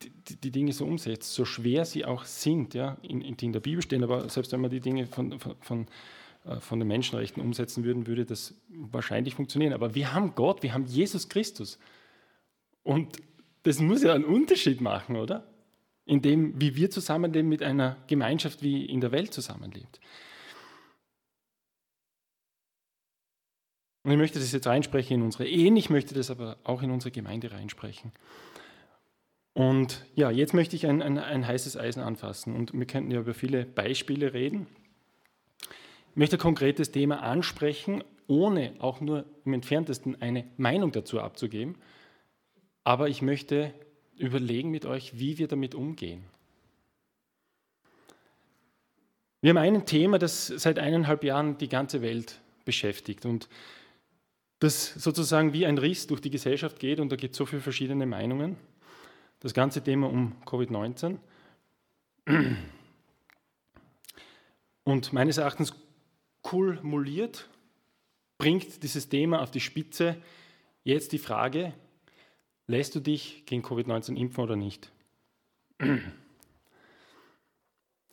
die, 0.03 0.41
die, 0.41 0.51
Dinge 0.51 0.73
so 0.73 0.85
umsetzt, 0.85 1.35
so 1.35 1.45
schwer 1.45 1.85
sie 1.85 2.05
auch 2.05 2.25
sind, 2.25 2.75
ja, 2.75 2.97
in, 3.03 3.37
die 3.37 3.47
in 3.47 3.53
der 3.53 3.61
Bibel 3.61 3.83
stehen, 3.83 4.05
aber 4.05 4.29
selbst 4.29 4.53
wenn 4.53 4.61
man 4.61 4.71
die 4.71 4.81
Dinge 4.81 5.07
von, 5.07 5.39
von, 5.39 5.57
von, 5.61 5.87
von 6.61 6.79
den 6.79 6.89
Menschenrechten 6.89 7.43
umsetzen 7.43 7.85
würden, 7.85 8.07
würde 8.07 8.25
das 8.25 8.55
wahrscheinlich 8.69 9.35
funktionieren. 9.35 9.73
Aber 9.73 9.95
wir 9.95 10.13
haben 10.13 10.35
Gott, 10.35 10.63
wir 10.63 10.73
haben 10.73 10.87
Jesus 10.87 11.29
Christus. 11.29 11.79
Und 12.83 13.19
das 13.65 13.81
muss 13.81 14.03
ja 14.03 14.15
einen 14.15 14.25
Unterschied 14.25 14.81
machen, 14.81 15.17
oder? 15.17 15.47
In 16.05 16.23
dem, 16.23 16.61
wie 16.61 16.77
wir 16.77 16.91
zusammenleben 16.91 17.49
mit 17.49 17.63
einer 17.63 17.97
Gemeinschaft, 18.07 18.63
wie 18.63 18.87
in 18.87 19.01
der 19.01 19.11
Welt 19.11 19.35
zusammenlebt. 19.35 20.01
Und 24.05 24.13
ich 24.13 24.19
möchte 24.19 24.39
das 24.39 24.53
jetzt 24.53 24.69
reinsprechen 24.69 25.17
in 25.17 25.23
unsere 25.23 25.49
Ehen, 25.49 25.77
ich 25.77 25.91
möchte 25.91 26.15
das 26.15 26.31
aber 26.31 26.59
auch 26.63 26.81
in 26.81 26.93
unsere 26.93 27.11
Gemeinde 27.11 27.51
reinsprechen. 27.51 28.13
Und 29.53 30.05
ja, 30.15 30.31
jetzt 30.31 30.55
möchte 30.55 30.77
ich 30.77 30.87
ein, 30.87 31.03
ein, 31.03 31.19
ein 31.19 31.45
heißes 31.45 31.77
Eisen 31.77 32.05
anfassen 32.05 32.55
und 32.55 32.73
wir 32.73 32.87
könnten 32.87 33.11
ja 33.11 33.19
über 33.19 33.35
viele 33.35 33.65
Beispiele 33.65 34.33
reden. 34.33 34.69
Möchte 36.17 36.37
ein 36.37 36.41
konkretes 36.41 36.91
Thema 36.93 37.23
ansprechen, 37.23 38.03
ohne 38.27 38.75
auch 38.79 39.03
nur 39.03 39.27
im 39.45 39.53
entferntesten 39.53 40.21
eine 40.23 40.47
Meinung 40.57 40.91
dazu 40.91 41.21
abzugeben. 41.21 41.77
Aber 42.85 43.11
ich 43.11 43.21
möchte 43.21 43.75
überlegen 44.17 44.71
mit 44.71 44.87
euch, 44.87 45.19
wie 45.19 45.37
wir 45.37 45.47
damit 45.47 45.75
umgehen. 45.75 46.25
Wir 49.43 49.51
haben 49.51 49.59
ein 49.59 49.85
Thema, 49.85 50.19
das 50.19 50.47
seit 50.47 50.79
eineinhalb 50.79 51.23
Jahren 51.23 51.59
die 51.59 51.69
ganze 51.69 52.01
Welt 52.01 52.41
beschäftigt. 52.65 53.27
Und 53.27 53.51
das 54.59 54.95
sozusagen 54.95 55.53
wie 55.53 55.67
ein 55.67 55.77
Riss 55.77 56.07
durch 56.07 56.23
die 56.23 56.31
Gesellschaft 56.31 56.79
geht 56.79 56.99
und 56.99 57.13
da 57.13 57.17
gibt 57.17 57.33
es 57.33 57.39
so 57.39 57.45
viele 57.45 57.61
verschiedene 57.61 58.07
Meinungen. 58.07 58.57
Das 59.41 59.53
ganze 59.53 59.83
Thema 59.83 60.09
um 60.09 60.33
Covid-19. 60.47 61.19
Und 64.83 65.13
meines 65.13 65.37
Erachtens 65.37 65.75
kumuliert 66.47 67.49
bringt 68.39 68.83
dieses 68.83 69.09
Thema 69.09 69.43
auf 69.43 69.51
die 69.51 69.61
Spitze 69.61 70.17
jetzt 70.85 71.13
die 71.13 71.19
Frage, 71.19 71.73
lässt 72.67 72.95
du 72.95 73.01
dich 73.01 73.45
gegen 73.47 73.63
Covid-19 73.63 74.15
impfen 74.17 74.45
oder 74.45 74.57
nicht? 74.57 74.93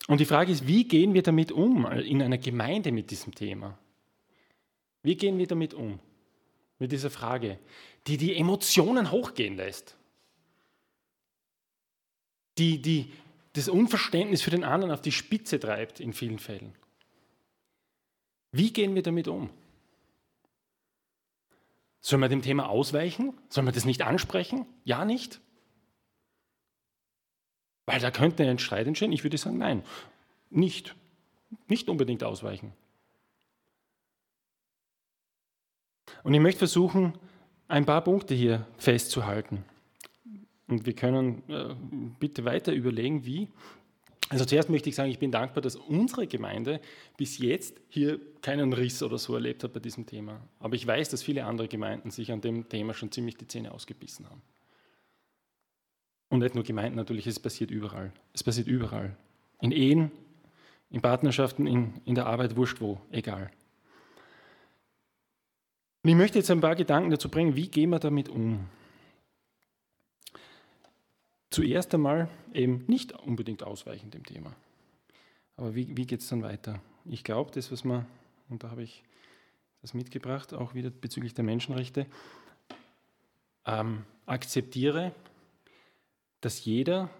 Und 0.08 0.20
die 0.20 0.26
Frage 0.26 0.52
ist, 0.52 0.68
wie 0.68 0.88
gehen 0.88 1.14
wir 1.14 1.24
damit 1.24 1.52
um 1.52 1.86
in 1.86 2.22
einer 2.22 2.38
Gemeinde 2.38 2.92
mit 2.92 3.12
diesem 3.12 3.36
Thema? 3.36 3.78
Wie 5.02 5.16
gehen 5.16 5.38
wir 5.38 5.48
damit 5.48 5.74
um? 5.74 6.00
mit 6.84 6.92
dieser 6.92 7.10
Frage, 7.10 7.60
die 8.08 8.18
die 8.18 8.36
Emotionen 8.36 9.10
hochgehen 9.10 9.56
lässt, 9.56 9.96
die, 12.58 12.82
die 12.82 13.10
das 13.54 13.70
Unverständnis 13.70 14.42
für 14.42 14.50
den 14.50 14.66
anderen 14.66 14.92
auf 14.92 15.02
die 15.02 15.14
Spitze 15.14 15.62
treibt 15.62 16.02
in 16.02 16.12
vielen 16.12 16.40
Fällen. 16.40 16.74
Wie 18.54 18.72
gehen 18.72 18.96
wir 18.96 19.02
damit 19.02 19.28
um? 19.28 19.50
Sollen 22.00 22.22
wir 22.22 22.30
dem 22.30 22.44
Thema 22.44 22.70
ausweichen? 22.70 23.34
Sollen 23.50 23.66
wir 23.66 23.74
das 23.74 23.86
nicht 23.86 24.04
ansprechen? 24.04 24.68
Ja, 24.86 25.06
nicht? 25.06 25.42
Weil 27.88 28.00
da 28.00 28.12
könnte 28.12 28.48
ein 28.48 28.60
Streit 28.60 28.86
entstehen. 28.86 29.12
Ich 29.12 29.24
würde 29.24 29.38
sagen, 29.38 29.58
nein, 29.58 29.84
nicht. 30.52 30.96
Nicht 31.68 31.90
unbedingt 31.90 32.24
ausweichen. 32.24 32.74
Und 36.24 36.34
ich 36.34 36.40
möchte 36.40 36.60
versuchen, 36.60 37.18
ein 37.68 37.86
paar 37.86 38.04
Punkte 38.04 38.36
hier 38.36 38.68
festzuhalten. 38.78 39.66
Und 40.68 40.86
wir 40.86 40.94
können 40.94 41.42
äh, 41.50 41.76
bitte 42.20 42.46
weiter 42.46 42.72
überlegen, 42.72 43.26
wie. 43.26 43.48
Also 44.34 44.46
zuerst 44.46 44.68
möchte 44.68 44.90
ich 44.90 44.96
sagen, 44.96 45.12
ich 45.12 45.20
bin 45.20 45.32
dankbar, 45.32 45.62
dass 45.62 45.76
unsere 45.76 46.26
Gemeinde 46.26 46.82
bis 47.18 47.38
jetzt 47.38 47.80
hier 47.88 48.20
keinen 48.42 48.74
Riss 48.74 49.04
oder 49.04 49.20
so 49.20 49.36
erlebt 49.36 49.64
hat 49.64 49.74
bei 49.74 49.80
diesem 49.80 50.08
Thema. 50.08 50.42
Aber 50.60 50.74
ich 50.74 50.88
weiß, 50.88 51.10
dass 51.10 51.22
viele 51.22 51.46
andere 51.46 51.68
Gemeinden 51.68 52.10
sich 52.10 52.32
an 52.32 52.42
dem 52.42 52.68
Thema 52.68 52.96
schon 52.96 53.12
ziemlich 53.12 53.38
die 53.38 53.46
Zähne 53.46 53.72
ausgebissen 53.72 54.28
haben. 54.28 54.42
Und 56.30 56.40
nicht 56.40 56.56
nur 56.56 56.64
Gemeinden 56.64 56.96
natürlich, 56.96 57.28
es 57.28 57.40
passiert 57.40 57.70
überall. 57.70 58.12
Es 58.34 58.42
passiert 58.42 58.68
überall. 58.68 59.16
In 59.62 59.72
Ehen, 59.72 60.12
in 60.90 61.00
Partnerschaften, 61.00 61.68
in, 61.68 62.02
in 62.06 62.16
der 62.16 62.26
Arbeit, 62.26 62.56
wurscht 62.56 62.82
wo, 62.82 63.00
egal. 63.12 63.52
Und 66.02 66.10
ich 66.10 66.16
möchte 66.16 66.40
jetzt 66.40 66.50
ein 66.50 66.60
paar 66.60 66.76
Gedanken 66.76 67.12
dazu 67.12 67.30
bringen, 67.30 67.56
wie 67.56 67.68
gehen 67.68 67.92
wir 67.92 68.00
damit 68.00 68.30
um? 68.30 68.66
Zuerst 71.54 71.94
einmal 71.94 72.30
eben 72.52 72.84
nicht 72.88 73.12
unbedingt 73.12 73.62
ausweichen 73.62 74.10
dem 74.10 74.26
Thema. 74.26 74.56
Aber 75.56 75.76
wie, 75.76 75.96
wie 75.96 76.08
geht 76.08 76.22
es 76.22 76.28
dann 76.28 76.42
weiter? 76.42 76.82
Ich 77.06 77.24
glaube, 77.24 77.52
das, 77.52 77.72
was 77.72 77.84
man, 77.84 78.08
und 78.50 78.64
da 78.64 78.72
habe 78.72 78.82
ich 78.82 79.04
das 79.84 79.94
mitgebracht, 79.94 80.56
auch 80.56 80.74
wieder 80.74 80.90
bezüglich 80.90 81.36
der 81.36 81.44
Menschenrechte, 81.44 82.08
ähm, 83.68 84.04
akzeptiere, 84.26 85.14
dass 86.42 86.66
jeder 86.66 87.12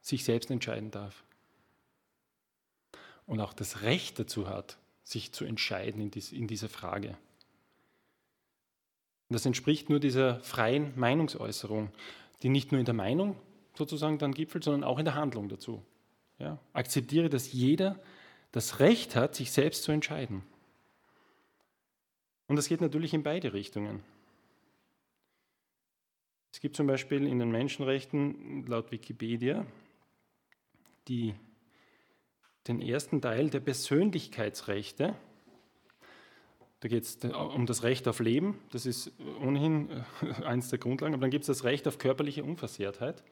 sich 0.00 0.22
selbst 0.22 0.52
entscheiden 0.52 0.92
darf. 0.92 1.24
Und 3.26 3.40
auch 3.40 3.52
das 3.52 3.82
Recht 3.82 4.16
dazu 4.16 4.48
hat, 4.48 4.78
sich 5.02 5.32
zu 5.32 5.44
entscheiden 5.44 6.00
in, 6.00 6.12
dies, 6.12 6.30
in 6.30 6.46
dieser 6.46 6.68
Frage. 6.68 7.18
Und 9.28 9.34
das 9.34 9.44
entspricht 9.44 9.90
nur 9.90 9.98
dieser 9.98 10.38
freien 10.38 10.96
Meinungsäußerung, 10.96 11.90
die 12.44 12.48
nicht 12.48 12.70
nur 12.70 12.78
in 12.78 12.84
der 12.84 12.94
Meinung 12.94 13.34
sozusagen 13.74 14.18
dann 14.18 14.32
gipfelt, 14.32 14.64
sondern 14.64 14.84
auch 14.84 14.98
in 14.98 15.04
der 15.04 15.14
Handlung 15.14 15.48
dazu. 15.48 15.82
Ja? 16.38 16.58
Akzeptiere, 16.72 17.28
dass 17.28 17.52
jeder 17.52 17.98
das 18.52 18.80
Recht 18.80 19.16
hat, 19.16 19.34
sich 19.34 19.50
selbst 19.50 19.82
zu 19.82 19.92
entscheiden. 19.92 20.42
Und 22.48 22.56
das 22.56 22.68
geht 22.68 22.80
natürlich 22.80 23.14
in 23.14 23.22
beide 23.22 23.54
Richtungen. 23.54 24.02
Es 26.52 26.60
gibt 26.60 26.76
zum 26.76 26.86
Beispiel 26.86 27.26
in 27.26 27.38
den 27.38 27.50
Menschenrechten 27.50 28.66
laut 28.66 28.92
Wikipedia 28.92 29.66
die, 31.08 31.34
den 32.68 32.80
ersten 32.80 33.22
Teil 33.22 33.48
der 33.48 33.60
Persönlichkeitsrechte, 33.60 35.16
da 36.80 36.88
geht 36.88 37.04
es 37.04 37.18
um 37.32 37.64
das 37.66 37.84
Recht 37.84 38.08
auf 38.08 38.18
Leben, 38.18 38.58
das 38.72 38.86
ist 38.86 39.12
ohnehin 39.40 39.88
äh, 40.20 40.42
eines 40.44 40.68
der 40.68 40.80
Grundlagen, 40.80 41.14
aber 41.14 41.22
dann 41.22 41.30
gibt 41.30 41.42
es 41.42 41.46
das 41.46 41.62
Recht 41.62 41.86
auf 41.86 41.98
körperliche 41.98 42.42
Unversehrtheit, 42.42 43.22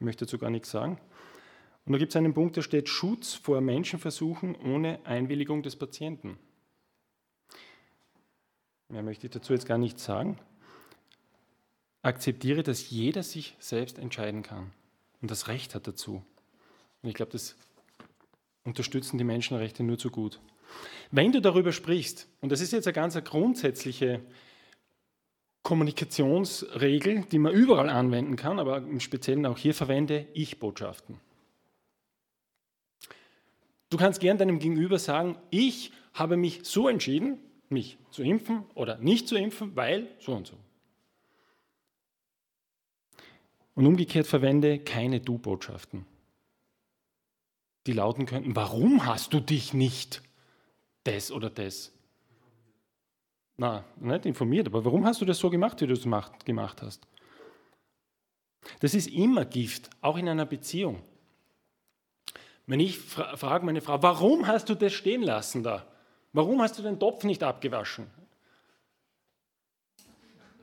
ich 0.00 0.04
möchte 0.04 0.24
dazu 0.24 0.38
gar 0.38 0.48
nichts 0.48 0.70
sagen. 0.70 0.98
Und 1.84 1.92
da 1.92 1.98
gibt 1.98 2.12
es 2.12 2.16
einen 2.16 2.32
Punkt, 2.32 2.56
der 2.56 2.62
steht 2.62 2.88
Schutz 2.88 3.34
vor 3.34 3.60
Menschenversuchen 3.60 4.56
ohne 4.56 4.98
Einwilligung 5.04 5.62
des 5.62 5.76
Patienten. 5.76 6.38
mehr 8.88 9.02
möchte 9.02 9.26
ich 9.26 9.32
dazu 9.32 9.52
jetzt 9.52 9.66
gar 9.66 9.76
nicht 9.76 9.98
sagen, 9.98 10.38
akzeptiere, 12.00 12.62
dass 12.62 12.88
jeder 12.88 13.22
sich 13.22 13.56
selbst 13.58 13.98
entscheiden 13.98 14.42
kann 14.42 14.72
und 15.20 15.30
das 15.30 15.48
Recht 15.48 15.74
hat 15.74 15.86
dazu. 15.86 16.24
Und 17.02 17.08
ich 17.10 17.14
glaube, 17.14 17.32
das 17.32 17.56
unterstützen 18.64 19.18
die 19.18 19.24
Menschenrechte 19.24 19.82
nur 19.82 19.98
zu 19.98 20.10
gut. 20.10 20.40
Wenn 21.10 21.32
du 21.32 21.42
darüber 21.42 21.72
sprichst, 21.72 22.26
und 22.40 22.52
das 22.52 22.62
ist 22.62 22.72
jetzt 22.72 22.86
eine 22.86 22.94
ganz 22.94 23.22
grundsätzliche 23.22 24.22
Kommunikationsregel, 25.70 27.26
die 27.30 27.38
man 27.38 27.52
überall 27.52 27.88
anwenden 27.88 28.34
kann, 28.34 28.58
aber 28.58 28.78
im 28.78 28.98
Speziellen 28.98 29.46
auch 29.46 29.56
hier 29.56 29.72
verwende, 29.72 30.26
Ich-Botschaften. 30.34 31.20
Du 33.88 33.96
kannst 33.96 34.18
gern 34.18 34.36
deinem 34.36 34.58
Gegenüber 34.58 34.98
sagen, 34.98 35.38
ich 35.50 35.92
habe 36.12 36.36
mich 36.36 36.64
so 36.64 36.88
entschieden, 36.88 37.38
mich 37.68 37.98
zu 38.10 38.24
impfen 38.24 38.64
oder 38.74 38.98
nicht 38.98 39.28
zu 39.28 39.36
impfen, 39.36 39.76
weil 39.76 40.08
so 40.18 40.32
und 40.32 40.48
so. 40.48 40.56
Und 43.76 43.86
umgekehrt 43.86 44.26
verwende 44.26 44.80
keine 44.80 45.20
Du-Botschaften, 45.20 46.04
die 47.86 47.92
lauten 47.92 48.26
könnten, 48.26 48.56
warum 48.56 49.06
hast 49.06 49.34
du 49.34 49.38
dich 49.38 49.72
nicht 49.72 50.20
das 51.04 51.30
oder 51.30 51.48
das? 51.48 51.92
Na, 53.60 53.84
nicht 53.96 54.24
informiert, 54.24 54.68
aber 54.68 54.82
warum 54.86 55.04
hast 55.04 55.20
du 55.20 55.26
das 55.26 55.38
so 55.38 55.50
gemacht, 55.50 55.78
wie 55.82 55.86
du 55.86 55.92
es 55.92 56.04
gemacht 56.46 56.80
hast? 56.80 57.06
Das 58.80 58.94
ist 58.94 59.08
immer 59.08 59.44
Gift, 59.44 59.90
auch 60.00 60.16
in 60.16 60.30
einer 60.30 60.46
Beziehung. 60.46 61.02
Wenn 62.66 62.80
ich 62.80 62.96
fra 62.98 63.36
frage 63.36 63.66
meine 63.66 63.82
Frau, 63.82 64.02
warum 64.02 64.46
hast 64.46 64.70
du 64.70 64.74
das 64.74 64.94
stehen 64.94 65.20
lassen 65.20 65.62
da? 65.62 65.86
Warum 66.32 66.62
hast 66.62 66.78
du 66.78 66.82
den 66.82 66.98
Topf 66.98 67.24
nicht 67.24 67.42
abgewaschen? 67.42 68.06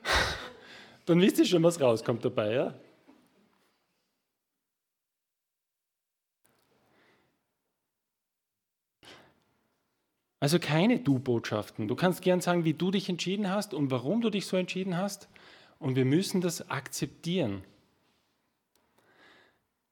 Dann 1.05 1.21
wisst 1.21 1.38
ihr 1.38 1.45
schon, 1.45 1.62
was 1.62 1.79
rauskommt 1.79 2.25
dabei, 2.25 2.51
ja? 2.51 2.73
Also 10.39 10.60
keine 10.60 11.00
Du-Botschaften. 11.00 11.88
Du 11.88 11.95
kannst 11.95 12.21
gern 12.21 12.41
sagen, 12.41 12.63
wie 12.63 12.73
du 12.73 12.91
dich 12.91 13.10
entschieden 13.10 13.50
hast 13.50 13.73
und 13.73 13.89
warum 13.89 14.21
du 14.21 14.30
dich 14.30 14.45
so 14.45 14.56
entschieden 14.58 14.97
hast. 14.97 15.30
Und 15.80 15.95
wir 15.95 16.06
müssen 16.06 16.41
das 16.41 16.69
akzeptieren. 16.69 17.63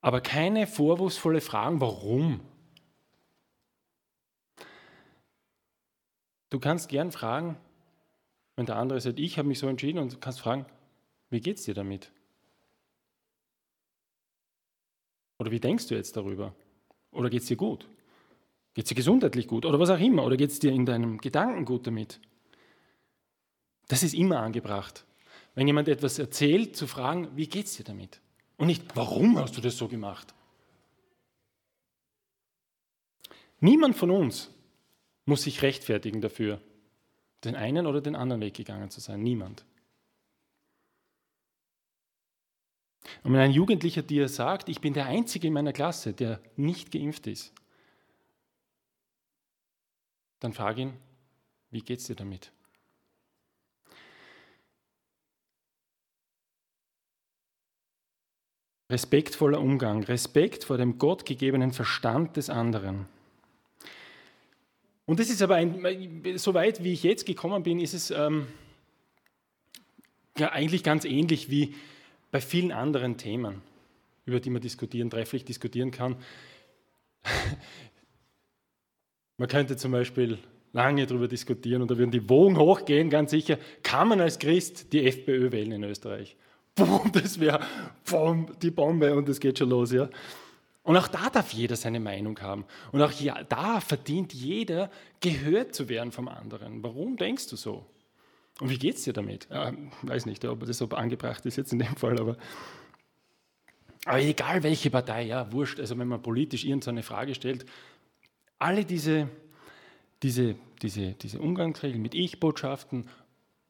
Aber 0.02 0.22
keine 0.22 0.68
vorwurfsvolle 0.68 1.42
Fragen, 1.42 1.82
warum? 1.82 2.42
Du 6.52 6.60
kannst 6.60 6.90
gern 6.90 7.12
fragen, 7.12 7.58
wenn 8.56 8.68
der 8.68 8.78
andere 8.78 9.02
sagt, 9.02 9.20
ich 9.20 9.38
habe 9.40 9.48
mich 9.48 9.60
so 9.60 9.68
entschieden, 9.68 9.98
und 9.98 10.14
du 10.14 10.18
kannst 10.18 10.40
fragen, 10.40 10.66
wie 11.30 11.42
geht 11.42 11.58
es 11.58 11.64
dir 11.66 11.74
damit? 11.74 12.12
Oder 15.40 15.52
wie 15.52 15.60
denkst 15.60 15.88
du 15.88 15.96
jetzt 15.96 16.16
darüber? 16.16 16.56
Oder 17.12 17.30
geht 17.30 17.42
es 17.42 17.48
dir 17.48 17.58
gut? 17.58 17.88
Geht 18.76 18.86
es 18.86 18.90
dir 18.90 18.96
gesundheitlich 18.96 19.48
gut 19.48 19.66
oder 19.66 19.80
was 19.80 19.90
auch 19.90 20.00
immer? 20.00 20.26
Oder 20.26 20.36
geht 20.36 20.52
es 20.52 20.60
dir 20.60 20.72
in 20.72 20.86
deinem 20.86 21.18
Gedanken 21.18 21.64
gut 21.64 21.88
damit? 21.88 22.20
Das 23.88 24.04
ist 24.04 24.14
immer 24.14 24.42
angebracht. 24.42 25.06
Wenn 25.56 25.66
jemand 25.66 25.88
etwas 25.88 26.20
erzählt, 26.20 26.76
zu 26.76 26.86
fragen, 26.86 27.30
wie 27.38 27.48
geht 27.48 27.68
es 27.68 27.78
dir 27.78 27.86
damit? 27.86 28.20
Und 28.58 28.68
nicht, 28.68 28.84
warum 28.96 29.40
hast 29.40 29.56
du 29.56 29.62
das 29.62 29.78
so 29.78 29.88
gemacht? 29.88 30.34
Niemand 33.62 33.96
von 33.96 34.12
uns 34.12 34.52
muss 35.26 35.44
sich 35.44 35.62
rechtfertigen 35.62 36.20
dafür, 36.20 36.60
den 37.46 37.56
einen 37.56 37.88
oder 37.88 38.02
den 38.02 38.16
anderen 38.16 38.42
Weg 38.42 38.56
gegangen 38.56 38.90
zu 38.90 39.00
sein. 39.00 39.24
Niemand. 39.24 39.64
Und 43.24 43.32
wenn 43.32 43.40
ein 43.40 43.52
Jugendlicher 43.52 44.02
dir 44.02 44.28
sagt, 44.28 44.68
ich 44.68 44.82
bin 44.82 44.94
der 44.94 45.06
Einzige 45.06 45.48
in 45.48 45.54
meiner 45.54 45.72
Klasse, 45.72 46.12
der 46.12 46.42
nicht 46.58 46.92
geimpft 46.92 47.28
ist, 47.28 47.54
dann 50.46 50.54
frage 50.54 50.84
ihn, 50.84 50.94
wie 51.72 51.82
geht 51.82 52.00
es 52.00 52.06
dir 52.06 52.16
damit? 52.16 52.52
Respektvoller 58.92 59.60
Umgang, 59.60 60.04
Respekt 60.04 60.64
vor 60.64 60.78
dem 60.78 61.00
gottgegebenen 61.00 61.74
Verstand 61.74 62.38
des 62.38 62.52
anderen. 62.52 63.08
Und 65.08 65.20
das 65.20 65.30
ist 65.30 65.42
aber, 65.42 65.56
ein, 65.56 66.38
so 66.38 66.54
weit 66.54 66.84
wie 66.84 66.94
ich 66.94 67.02
jetzt 67.02 67.26
gekommen 67.26 67.64
bin, 67.64 67.80
ist 67.80 67.96
es 67.96 68.12
ähm, 68.12 68.48
ja 70.38 70.52
eigentlich 70.52 70.84
ganz 70.84 71.06
ähnlich 71.06 71.50
wie 71.50 71.74
bei 72.30 72.40
vielen 72.40 72.72
anderen 72.72 73.18
Themen, 73.18 73.64
über 74.26 74.40
die 74.40 74.52
man 74.52 74.62
diskutieren, 74.62 75.10
trefflich 75.10 75.44
diskutieren 75.44 75.90
kann. 75.90 76.18
Man 79.38 79.48
könnte 79.48 79.76
zum 79.76 79.92
Beispiel 79.92 80.38
lange 80.72 81.06
darüber 81.06 81.28
diskutieren 81.28 81.82
und 81.82 81.92
da 81.92 81.98
würden 81.98 82.12
die 82.12 82.30
Wogen 82.30 82.58
hochgehen, 82.58 83.10
ganz 83.10 83.32
sicher. 83.32 83.58
Kann 83.84 84.08
man 84.08 84.22
als 84.22 84.40
Christ 84.40 84.92
die 84.94 85.06
FPÖ 85.06 85.52
wählen 85.52 85.72
in 85.72 85.84
Österreich? 85.84 86.36
Boom, 86.76 87.12
das 87.14 87.40
wäre 87.40 87.62
die 88.62 88.72
Bombe 88.72 89.16
und 89.16 89.30
es 89.30 89.40
geht 89.40 89.58
schon 89.58 89.70
los, 89.70 89.92
ja. 89.92 90.10
Und 90.84 90.98
auch 90.98 91.08
da 91.08 91.30
darf 91.30 91.52
jeder 91.54 91.76
seine 91.76 92.00
Meinung 92.00 92.40
haben. 92.42 92.66
Und 92.92 93.02
auch 93.02 93.12
ja, 93.14 93.44
da 93.44 93.80
verdient 93.80 94.34
jeder, 94.34 94.92
gehört 95.20 95.74
zu 95.74 95.90
werden 95.90 96.12
vom 96.12 96.28
anderen. 96.28 96.84
Warum 96.84 97.18
denkst 97.18 97.48
du 97.48 97.56
so? 97.56 97.86
Und 98.60 98.70
wie 98.70 98.78
geht 98.78 98.96
es 98.96 99.04
dir 99.04 99.14
damit? 99.14 99.48
Ja, 99.50 99.74
weiß 100.04 100.26
nicht, 100.28 100.46
ob 100.46 100.66
das 100.66 100.78
so 100.78 100.88
angebracht 100.90 101.46
ist 101.46 101.56
jetzt 101.56 101.74
in 101.74 101.80
dem 101.80 101.96
Fall, 101.96 102.20
aber, 102.20 102.38
aber 104.06 104.20
egal 104.20 104.62
welche 104.64 104.90
Partei, 104.92 105.24
ja, 105.24 105.52
wurscht. 105.52 105.80
Also 105.80 105.98
wenn 105.98 106.08
man 106.08 106.22
politisch 106.22 106.66
irgendeine 106.66 107.02
Frage 107.04 107.34
stellt, 107.34 107.66
alle 108.60 108.86
diese, 108.86 109.30
diese, 110.24 110.56
diese, 110.82 111.14
diese 111.14 111.40
Umgangsregeln 111.40 112.02
mit 112.02 112.16
Ich-Botschaften, 112.16 113.08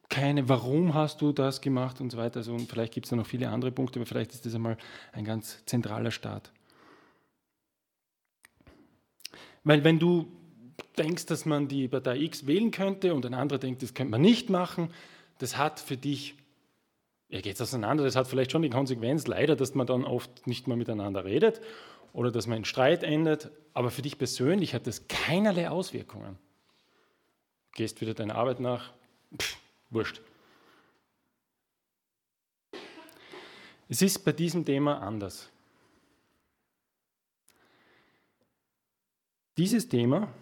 keine, 0.09 0.47
warum 0.47 0.93
hast 0.93 1.21
du 1.21 1.31
das 1.31 1.61
gemacht 1.61 1.99
und 1.99 2.11
so 2.11 2.17
weiter. 2.17 2.37
Also, 2.37 2.53
und 2.53 2.69
vielleicht 2.69 2.93
gibt 2.93 3.05
es 3.05 3.09
da 3.09 3.15
noch 3.15 3.25
viele 3.25 3.49
andere 3.49 3.71
Punkte, 3.71 3.99
aber 3.99 4.05
vielleicht 4.05 4.33
ist 4.33 4.45
das 4.45 4.53
einmal 4.53 4.77
ein 5.11 5.25
ganz 5.25 5.65
zentraler 5.65 6.11
Start. 6.11 6.51
Weil 9.63 9.83
wenn 9.83 9.97
du 9.99 10.27
denkst, 10.97 11.25
dass 11.25 11.45
man 11.45 11.67
die 11.67 11.87
Partei 11.87 12.17
X 12.19 12.45
wählen 12.45 12.71
könnte 12.71 13.13
und 13.13 13.25
ein 13.25 13.33
anderer 13.33 13.59
denkt, 13.59 13.81
das 13.81 13.93
könnte 13.93 14.11
man 14.11 14.21
nicht 14.21 14.49
machen, 14.49 14.91
das 15.39 15.57
hat 15.57 15.79
für 15.79 15.97
dich, 15.97 16.35
ja 17.29 17.41
geht 17.41 17.55
es 17.55 17.61
auseinander, 17.61 18.03
das 18.03 18.15
hat 18.15 18.27
vielleicht 18.27 18.51
schon 18.51 18.61
die 18.61 18.69
Konsequenz 18.69 19.25
leider, 19.25 19.55
dass 19.55 19.73
man 19.73 19.87
dann 19.87 20.05
oft 20.05 20.45
nicht 20.45 20.67
mehr 20.67 20.77
miteinander 20.77 21.25
redet 21.25 21.61
oder 22.15 22.31
dass 22.31 22.47
man 22.47 22.59
in 22.59 22.65
Streit 22.65 23.03
endet, 23.03 23.51
aber 23.73 23.91
für 23.91 24.01
dich 24.01 24.17
persönlich 24.17 24.73
hat 24.73 24.87
das 24.87 25.05
keinerlei 25.09 25.69
Auswirkungen. 25.69 26.39
Gehst 27.73 27.99
wieder 27.99 28.13
deiner 28.13 28.35
Arbeit 28.35 28.61
nach, 28.61 28.93
pff, 29.37 29.57
wurscht. 29.89 30.21
Es 33.89 34.01
ist 34.01 34.19
bei 34.23 34.31
diesem 34.31 34.63
Thema 34.63 35.01
anders. 35.01 35.49
Dieses 39.57 39.89
Thema 39.89 40.33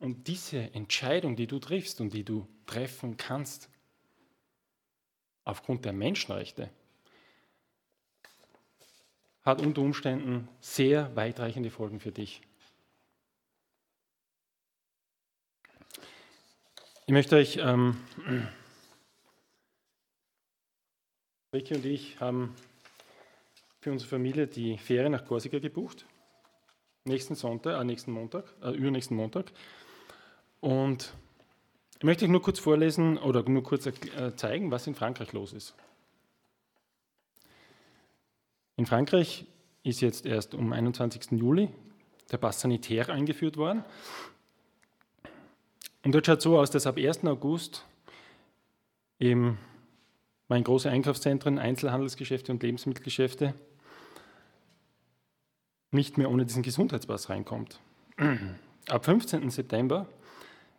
und 0.00 0.26
diese 0.26 0.58
Entscheidung, 0.74 1.36
die 1.36 1.46
du 1.46 1.60
triffst 1.60 2.00
und 2.00 2.12
die 2.12 2.24
du 2.24 2.48
treffen 2.66 3.16
kannst, 3.16 3.68
aufgrund 5.44 5.84
der 5.84 5.92
Menschenrechte, 5.92 6.68
hat 9.46 9.62
unter 9.62 9.80
Umständen 9.80 10.48
sehr 10.60 11.14
weitreichende 11.14 11.70
Folgen 11.70 12.00
für 12.00 12.10
dich. 12.10 12.42
Ich 17.06 17.12
möchte 17.12 17.36
euch, 17.36 17.58
ähm, 17.62 17.96
Ricky 21.54 21.74
und 21.76 21.86
ich 21.86 22.18
haben 22.18 22.56
für 23.78 23.92
unsere 23.92 24.10
Familie 24.10 24.48
die 24.48 24.78
Fähre 24.78 25.08
nach 25.08 25.24
Korsika 25.24 25.60
gebucht. 25.60 26.04
Nächsten 27.04 27.36
Sonntag, 27.36 27.80
äh, 27.80 27.84
nächsten 27.84 28.10
Montag, 28.10 28.52
äh, 28.62 28.72
übernächsten 28.72 29.16
Montag. 29.16 29.52
Und 30.58 31.14
ich 31.98 32.02
möchte 32.02 32.24
euch 32.24 32.32
nur 32.32 32.42
kurz 32.42 32.58
vorlesen 32.58 33.16
oder 33.16 33.48
nur 33.48 33.62
kurz 33.62 33.86
äh, 33.86 34.34
zeigen, 34.34 34.72
was 34.72 34.88
in 34.88 34.96
Frankreich 34.96 35.32
los 35.32 35.52
ist. 35.52 35.76
In 38.76 38.86
Frankreich 38.86 39.46
ist 39.82 40.02
jetzt 40.02 40.26
erst 40.26 40.54
um 40.54 40.72
21. 40.72 41.32
Juli 41.32 41.70
der 42.30 42.38
Pass 42.38 42.60
Sanitär 42.60 43.08
eingeführt 43.08 43.56
worden. 43.56 43.84
Und 46.04 46.12
dort 46.14 46.26
schaut 46.26 46.42
so 46.42 46.58
aus, 46.58 46.70
dass 46.70 46.86
ab 46.86 46.98
1. 46.98 47.24
August 47.24 47.86
eben 49.18 49.58
mein 50.48 50.62
große 50.62 50.90
Einkaufszentren, 50.90 51.58
Einzelhandelsgeschäfte 51.58 52.52
und 52.52 52.62
Lebensmittelgeschäfte 52.62 53.54
nicht 55.90 56.18
mehr 56.18 56.30
ohne 56.30 56.44
diesen 56.44 56.62
Gesundheitspass 56.62 57.30
reinkommt. 57.30 57.80
Ab 58.88 59.04
15. 59.04 59.50
September 59.50 60.06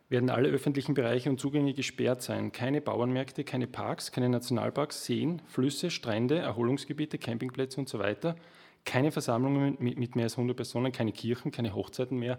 werden 0.08 0.30
alle 0.30 0.48
öffentlichen 0.48 0.94
Bereiche 0.94 1.28
und 1.28 1.38
Zugänge 1.38 1.74
gesperrt 1.74 2.22
sein. 2.22 2.50
Keine 2.52 2.80
Bauernmärkte, 2.80 3.44
keine 3.44 3.66
Parks, 3.66 4.10
keine 4.10 4.28
Nationalparks, 4.28 5.04
Seen, 5.04 5.42
Flüsse, 5.46 5.90
Strände, 5.90 6.38
Erholungsgebiete, 6.38 7.18
Campingplätze 7.18 7.80
und 7.80 7.88
so 7.88 7.98
weiter. 7.98 8.36
Keine 8.84 9.12
Versammlungen 9.12 9.76
mit 9.80 10.16
mehr 10.16 10.24
als 10.24 10.34
100 10.38 10.56
Personen, 10.56 10.92
keine 10.92 11.12
Kirchen, 11.12 11.50
keine 11.50 11.74
Hochzeiten 11.74 12.18
mehr 12.18 12.38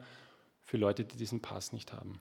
für 0.61 0.77
Leute, 0.77 1.03
die 1.03 1.17
diesen 1.17 1.41
Pass 1.41 1.73
nicht 1.73 1.93
haben. 1.93 2.19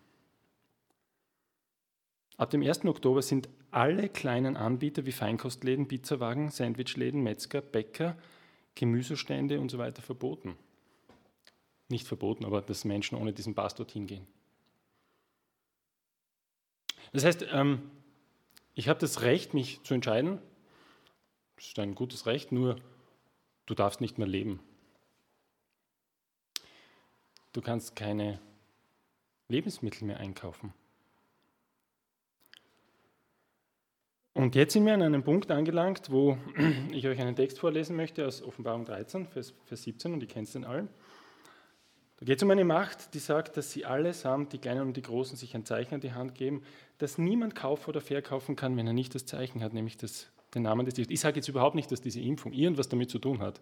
Ab 2.36 2.50
dem 2.50 2.62
1. 2.62 2.84
Oktober 2.84 3.22
sind 3.22 3.48
alle 3.70 4.08
kleinen 4.08 4.56
Anbieter 4.56 5.06
wie 5.06 5.12
Feinkostläden, 5.12 5.88
Pizzawagen, 5.88 6.50
Sandwichläden, 6.50 7.22
Metzger, 7.22 7.62
Bäcker, 7.62 8.16
Gemüsestände 8.74 9.60
und 9.60 9.70
so 9.70 9.78
weiter 9.78 10.02
verboten. 10.02 10.56
Nicht 11.88 12.06
verboten, 12.06 12.44
aber 12.44 12.60
dass 12.60 12.84
Menschen 12.84 13.18
ohne 13.18 13.32
diesen 13.32 13.54
Pass 13.54 13.74
dorthin 13.74 14.06
gehen. 14.06 14.26
Das 17.12 17.24
heißt, 17.24 17.46
ähm, 17.50 17.90
ich 18.74 18.88
habe 18.88 19.00
das 19.00 19.22
Recht, 19.22 19.54
mich 19.54 19.82
zu 19.82 19.94
entscheiden. 19.94 20.40
Das 21.56 21.66
ist 21.66 21.78
ein 21.78 21.94
gutes 21.94 22.26
Recht, 22.26 22.52
nur 22.52 22.76
du 23.66 23.74
darfst 23.74 24.00
nicht 24.00 24.18
mehr 24.18 24.28
leben. 24.28 24.60
Du 27.52 27.60
kannst 27.60 27.96
keine 27.96 28.40
Lebensmittel 29.48 30.06
mehr 30.06 30.20
einkaufen. 30.20 30.72
Und 34.34 34.54
jetzt 34.54 34.74
sind 34.74 34.86
wir 34.86 34.94
an 34.94 35.02
einem 35.02 35.24
Punkt 35.24 35.50
angelangt, 35.50 36.10
wo 36.10 36.38
ich 36.92 37.08
euch 37.08 37.18
einen 37.20 37.34
Text 37.34 37.58
vorlesen 37.58 37.96
möchte 37.96 38.24
aus 38.24 38.40
Offenbarung 38.40 38.84
13, 38.84 39.26
Vers, 39.26 39.52
Vers 39.64 39.82
17, 39.82 40.12
und 40.12 40.20
ihr 40.20 40.28
kennt 40.28 40.54
den 40.54 40.64
allen. 40.64 40.88
Da 42.20 42.26
geht 42.26 42.38
es 42.38 42.42
um 42.42 42.50
eine 42.50 42.64
Macht, 42.64 43.14
die 43.14 43.20
sagt, 43.20 43.56
dass 43.56 43.70
sie 43.70 43.84
allesamt, 43.84 44.52
die 44.52 44.58
Kleinen 44.58 44.82
und 44.82 44.96
die 44.96 45.02
Großen, 45.02 45.36
sich 45.36 45.54
ein 45.54 45.64
Zeichen 45.64 45.94
an 45.94 46.00
die 46.00 46.12
Hand 46.12 46.34
geben, 46.34 46.62
das 46.98 47.16
niemand 47.16 47.54
kaufen 47.54 47.90
oder 47.90 48.00
verkaufen 48.00 48.56
kann, 48.56 48.76
wenn 48.76 48.86
er 48.88 48.92
nicht 48.92 49.14
das 49.14 49.24
Zeichen 49.24 49.62
hat, 49.62 49.72
nämlich 49.72 49.96
das, 49.96 50.26
den 50.54 50.62
Namen 50.62 50.84
des 50.84 50.94
Tiers. 50.94 51.08
Ich 51.10 51.20
sage 51.20 51.36
jetzt 51.36 51.48
überhaupt 51.48 51.76
nicht, 51.76 51.92
dass 51.92 52.00
diese 52.00 52.20
Impfung 52.20 52.52
irgendwas 52.52 52.88
damit 52.88 53.08
zu 53.08 53.20
tun 53.20 53.40
hat. 53.40 53.60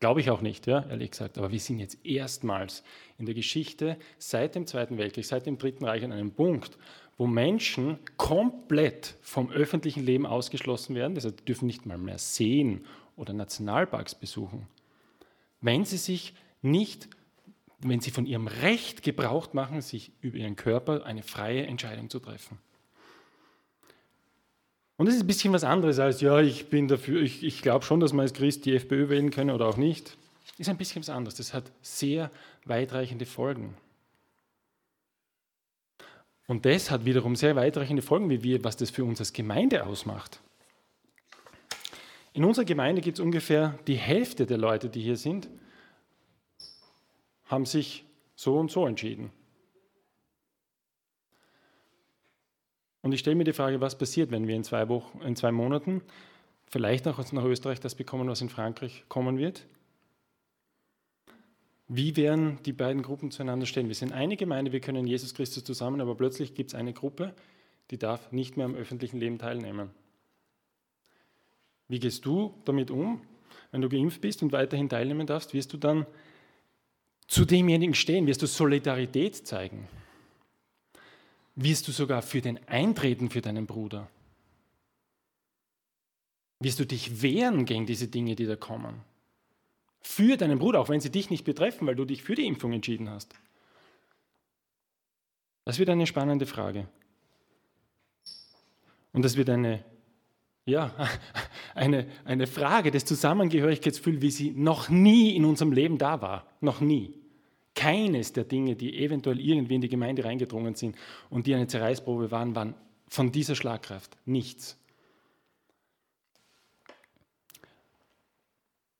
Glaube 0.00 0.20
ich 0.20 0.28
auch 0.28 0.42
nicht, 0.42 0.66
ja, 0.66 0.84
ehrlich 0.90 1.12
gesagt. 1.12 1.38
Aber 1.38 1.50
wir 1.50 1.60
sind 1.60 1.78
jetzt 1.78 2.04
erstmals 2.04 2.82
in 3.18 3.24
der 3.24 3.34
Geschichte 3.34 3.96
seit 4.18 4.54
dem 4.54 4.66
Zweiten 4.66 4.98
Weltkrieg, 4.98 5.24
seit 5.24 5.46
dem 5.46 5.56
Dritten 5.56 5.86
Reich 5.86 6.04
an 6.04 6.12
einem 6.12 6.32
Punkt, 6.32 6.76
wo 7.16 7.26
Menschen 7.26 7.98
komplett 8.18 9.16
vom 9.22 9.50
öffentlichen 9.50 10.04
Leben 10.04 10.26
ausgeschlossen 10.26 10.94
werden, 10.94 11.16
heißt, 11.16 11.48
dürfen 11.48 11.66
nicht 11.66 11.86
mal 11.86 11.96
mehr 11.96 12.18
sehen 12.18 12.84
oder 13.16 13.32
Nationalparks 13.32 14.14
besuchen, 14.14 14.66
wenn 15.60 15.84
sie 15.84 15.96
sich 15.96 16.34
nicht, 16.60 17.08
wenn 17.88 18.00
sie 18.00 18.10
von 18.10 18.26
ihrem 18.26 18.46
Recht 18.46 19.02
gebraucht 19.02 19.54
machen, 19.54 19.80
sich 19.80 20.12
über 20.20 20.38
ihren 20.38 20.56
Körper 20.56 21.04
eine 21.04 21.22
freie 21.22 21.66
Entscheidung 21.66 22.10
zu 22.10 22.18
treffen. 22.18 22.58
Und 24.96 25.06
das 25.06 25.16
ist 25.16 25.22
ein 25.22 25.26
bisschen 25.26 25.52
was 25.52 25.64
anderes 25.64 25.98
als, 25.98 26.20
ja, 26.20 26.40
ich 26.40 26.70
bin 26.70 26.88
dafür, 26.88 27.20
ich, 27.20 27.42
ich 27.42 27.62
glaube 27.62 27.84
schon, 27.84 28.00
dass 28.00 28.12
man 28.12 28.22
als 28.22 28.32
Christ 28.32 28.64
die 28.64 28.74
FPÖ 28.74 29.08
wählen 29.08 29.30
können 29.30 29.50
oder 29.50 29.66
auch 29.66 29.76
nicht. 29.76 30.16
Ist 30.56 30.68
ein 30.68 30.76
bisschen 30.76 31.02
was 31.02 31.10
anderes. 31.10 31.34
Das 31.34 31.52
hat 31.52 31.72
sehr 31.82 32.30
weitreichende 32.64 33.26
Folgen. 33.26 33.74
Und 36.46 36.64
das 36.64 36.90
hat 36.90 37.04
wiederum 37.04 37.36
sehr 37.36 37.56
weitreichende 37.56 38.02
Folgen, 38.02 38.30
wie 38.30 38.42
wir, 38.42 38.62
was 38.62 38.76
das 38.76 38.90
für 38.90 39.04
uns 39.04 39.18
als 39.18 39.32
Gemeinde 39.32 39.86
ausmacht. 39.86 40.40
In 42.34 42.44
unserer 42.44 42.64
Gemeinde 42.64 43.00
gibt 43.00 43.18
es 43.18 43.24
ungefähr 43.24 43.78
die 43.86 43.96
Hälfte 43.96 44.44
der 44.44 44.58
Leute, 44.58 44.88
die 44.88 45.00
hier 45.00 45.16
sind, 45.16 45.48
haben 47.54 47.66
sich 47.66 48.04
so 48.34 48.58
und 48.58 48.70
so 48.70 48.86
entschieden. 48.86 49.30
Und 53.00 53.12
ich 53.12 53.20
stelle 53.20 53.36
mir 53.36 53.44
die 53.44 53.52
Frage, 53.52 53.80
was 53.80 53.96
passiert, 53.96 54.30
wenn 54.30 54.48
wir 54.48 54.56
in 54.56 54.64
zwei, 54.64 54.88
Wochen, 54.88 55.20
in 55.20 55.36
zwei 55.36 55.52
Monaten 55.52 56.02
vielleicht 56.66 57.06
auch 57.06 57.32
nach 57.32 57.44
Österreich 57.44 57.78
das 57.78 57.94
bekommen, 57.94 58.28
was 58.28 58.40
in 58.40 58.48
Frankreich 58.48 59.04
kommen 59.08 59.38
wird? 59.38 59.66
Wie 61.86 62.16
werden 62.16 62.58
die 62.64 62.72
beiden 62.72 63.02
Gruppen 63.02 63.30
zueinander 63.30 63.66
stehen? 63.66 63.88
Wir 63.88 63.94
sind 63.94 64.12
eine 64.12 64.36
Gemeinde, 64.36 64.72
wir 64.72 64.80
können 64.80 65.06
Jesus 65.06 65.34
Christus 65.34 65.64
zusammen, 65.64 66.00
aber 66.00 66.14
plötzlich 66.14 66.54
gibt 66.54 66.70
es 66.70 66.74
eine 66.74 66.94
Gruppe, 66.94 67.34
die 67.90 67.98
darf 67.98 68.32
nicht 68.32 68.56
mehr 68.56 68.66
am 68.66 68.74
öffentlichen 68.74 69.18
Leben 69.18 69.38
teilnehmen. 69.38 69.90
Wie 71.88 72.00
gehst 72.00 72.24
du 72.24 72.54
damit 72.64 72.90
um? 72.90 73.20
Wenn 73.70 73.82
du 73.82 73.90
geimpft 73.90 74.22
bist 74.22 74.42
und 74.42 74.52
weiterhin 74.52 74.88
teilnehmen 74.88 75.26
darfst, 75.26 75.52
wirst 75.52 75.72
du 75.74 75.76
dann 75.76 76.06
zu 77.26 77.44
demjenigen 77.44 77.94
stehen, 77.94 78.26
wirst 78.26 78.42
du 78.42 78.46
Solidarität 78.46 79.46
zeigen. 79.46 79.88
Wirst 81.56 81.88
du 81.88 81.92
sogar 81.92 82.22
für 82.22 82.40
den 82.40 82.58
eintreten 82.68 83.30
für 83.30 83.40
deinen 83.40 83.66
Bruder? 83.66 84.08
Wirst 86.60 86.80
du 86.80 86.86
dich 86.86 87.22
wehren 87.22 87.64
gegen 87.64 87.86
diese 87.86 88.08
Dinge, 88.08 88.36
die 88.36 88.46
da 88.46 88.56
kommen? 88.56 89.02
für 90.04 90.36
deinen 90.36 90.58
Bruder, 90.58 90.80
auch 90.80 90.90
wenn 90.90 91.00
sie 91.00 91.10
dich 91.10 91.30
nicht 91.30 91.44
betreffen, 91.44 91.86
weil 91.86 91.96
du 91.96 92.04
dich 92.04 92.22
für 92.22 92.34
die 92.34 92.46
Impfung 92.46 92.72
entschieden 92.72 93.08
hast? 93.08 93.34
Das 95.64 95.78
wird 95.78 95.88
eine 95.88 96.06
spannende 96.06 96.46
Frage. 96.46 96.86
Und 99.14 99.24
das 99.24 99.36
wird 99.36 99.48
eine, 99.48 99.82
ja, 100.66 100.92
eine, 101.74 102.06
eine 102.24 102.46
Frage 102.46 102.90
des 102.90 103.04
Zusammengehörigkeitsgefühls, 103.04 104.22
wie 104.22 104.30
sie 104.30 104.50
noch 104.52 104.88
nie 104.88 105.36
in 105.36 105.44
unserem 105.44 105.72
Leben 105.72 105.98
da 105.98 106.20
war. 106.20 106.46
Noch 106.60 106.80
nie. 106.80 107.14
Keines 107.74 108.32
der 108.32 108.44
Dinge, 108.44 108.76
die 108.76 108.98
eventuell 108.98 109.40
irgendwie 109.40 109.74
in 109.74 109.80
die 109.80 109.88
Gemeinde 109.88 110.24
reingedrungen 110.24 110.74
sind 110.74 110.96
und 111.28 111.46
die 111.46 111.54
eine 111.54 111.66
Zerreißprobe 111.66 112.30
waren, 112.30 112.54
waren 112.54 112.74
von 113.08 113.32
dieser 113.32 113.56
Schlagkraft. 113.56 114.16
Nichts. 114.24 114.78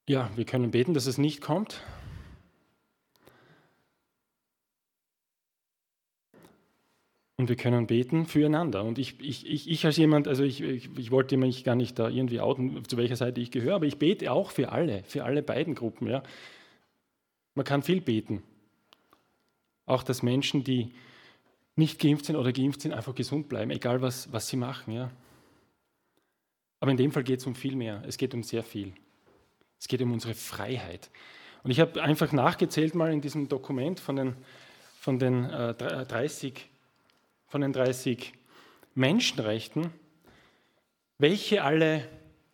Ja, 0.07 0.31
wir 0.37 0.45
können 0.45 0.71
beten, 0.71 0.93
dass 0.93 1.07
es 1.07 1.17
nicht 1.17 1.41
kommt. 1.41 1.81
Und 7.37 7.49
wir 7.49 7.57
können 7.57 7.87
beten 7.89 8.27
füreinander. 8.27 8.85
Und 8.85 8.99
ich, 8.99 9.21
ich, 9.21 9.47
ich, 9.47 9.69
ich 9.69 9.85
als 9.85 9.97
jemand, 9.97 10.29
also 10.29 10.45
ich, 10.45 10.61
ich, 10.61 10.89
ich, 10.97 11.11
wollte 11.11 11.37
mich 11.37 11.65
gar 11.65 11.75
nicht 11.75 11.99
da 11.99 12.09
irgendwie 12.09 12.41
outen, 12.41 12.85
zu 12.87 12.97
welcher 12.97 13.17
Seite 13.17 13.41
ich 13.41 13.51
gehöre, 13.51 13.75
aber 13.75 13.87
ich 13.87 13.99
bete 13.99 14.31
auch 14.31 14.53
für 14.53 14.71
alle, 14.71 15.03
für 15.05 15.25
alle 15.25 15.43
beiden 15.43 15.75
Gruppen. 15.75 16.09
Ja. 16.09 16.23
Man 17.55 17.65
kann 17.65 17.83
viel 17.83 18.01
beten. 18.01 18.43
Auch 19.87 20.05
dass 20.05 20.23
Menschen, 20.23 20.63
die 20.63 20.93
nicht 21.75 22.01
geimpft 22.01 22.27
sind 22.27 22.37
oder 22.37 22.53
geimpft 22.53 22.83
sind, 22.83 22.93
einfach 22.93 23.17
gesund 23.17 23.49
bleiben, 23.49 23.73
egal 23.73 24.01
was, 24.01 24.33
was 24.33 24.47
sie 24.47 24.57
machen. 24.57 24.93
Ja. 24.93 25.11
Aber 26.79 26.93
in 26.93 26.97
dem 26.97 27.11
Fall 27.11 27.25
geht 27.25 27.41
es 27.41 27.47
um 27.47 27.57
viel 27.57 27.75
mehr. 27.75 28.03
Es 28.07 28.17
geht 28.17 28.33
um 28.33 28.45
sehr 28.45 28.63
viel. 28.63 28.93
Es 29.81 29.89
geht 29.89 30.01
um 30.03 30.13
unsere 30.13 30.35
Freiheit. 30.35 31.11
Und 31.65 31.73
ich 31.73 31.81
habe 31.81 32.01
einfach 32.01 32.31
nachgezählt 32.31 32.95
mal 32.95 33.13
in 33.13 33.21
diesem 33.21 33.49
Dokument 33.49 33.99
von 33.99 34.17
den, 34.17 34.37
von 35.01 35.19
den, 35.19 35.45
äh, 35.45 35.75
30, 35.75 36.69
von 37.47 37.61
den 37.61 37.73
30 37.73 38.33
Menschenrechten, 38.95 39.93
welche 41.19 41.63
alle 41.63 42.09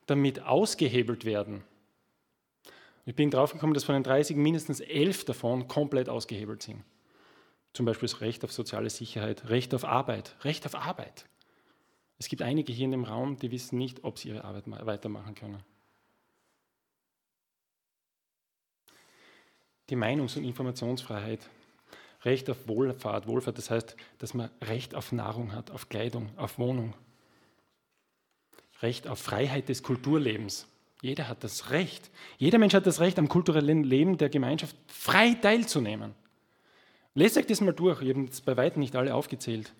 damit 0.06 0.42
ausgehebelt 0.42 1.24
werden. 1.24 1.62
Ich 3.06 3.14
bin 3.14 3.30
draufgekommen, 3.30 3.74
dass 3.74 3.84
von 3.84 3.94
den 3.94 4.02
30 4.02 4.36
mindestens 4.36 4.80
elf 4.80 5.24
davon 5.24 5.68
komplett 5.68 6.08
ausgehebelt 6.08 6.62
sind. 6.62 6.84
Zum 7.72 7.86
Beispiel 7.86 8.08
das 8.08 8.20
Recht 8.20 8.44
auf 8.44 8.52
soziale 8.52 8.90
Sicherheit, 8.90 9.48
Recht 9.48 9.74
auf 9.74 9.84
Arbeit, 9.84 10.36
Recht 10.42 10.66
auf 10.66 10.74
Arbeit. 10.74 11.26
Es 12.18 12.28
gibt 12.28 12.42
einige 12.42 12.72
hier 12.72 12.84
in 12.84 12.90
dem 12.90 13.04
Raum, 13.04 13.38
die 13.38 13.50
wissen 13.50 13.78
nicht, 13.78 14.04
ob 14.04 14.18
sie 14.18 14.28
ihre 14.28 14.44
Arbeit 14.44 14.64
weitermachen 14.66 15.34
können. 15.34 15.64
die 19.90 19.96
Meinungs- 19.96 20.36
und 20.36 20.44
Informationsfreiheit, 20.44 21.40
Recht 22.22 22.50
auf 22.50 22.68
Wohlfahrt, 22.68 23.26
Wohlfahrt, 23.26 23.56
das 23.56 23.70
heißt, 23.70 23.96
dass 24.18 24.34
man 24.34 24.50
Recht 24.60 24.94
auf 24.94 25.12
Nahrung 25.12 25.52
hat, 25.52 25.70
auf 25.70 25.88
Kleidung, 25.88 26.28
auf 26.36 26.58
Wohnung. 26.58 26.94
Recht 28.82 29.08
auf 29.08 29.18
Freiheit 29.18 29.68
des 29.68 29.82
Kulturlebens. 29.82 30.66
Jeder 31.02 31.28
hat 31.28 31.42
das 31.44 31.70
Recht. 31.70 32.10
Jeder 32.36 32.58
Mensch 32.58 32.74
hat 32.74 32.86
das 32.86 33.00
Recht, 33.00 33.18
am 33.18 33.28
kulturellen 33.28 33.84
Leben 33.84 34.18
der 34.18 34.28
Gemeinschaft 34.28 34.76
frei 34.86 35.34
teilzunehmen. 35.34 36.14
Lest 37.14 37.38
euch 37.38 37.46
das 37.46 37.60
mal 37.60 37.72
durch. 37.72 38.02
Ich 38.02 38.10
habe 38.10 38.22
jetzt 38.22 38.44
bei 38.44 38.56
weitem 38.56 38.80
nicht 38.80 38.94
alle 38.94 39.14
aufgezählt. 39.14 39.72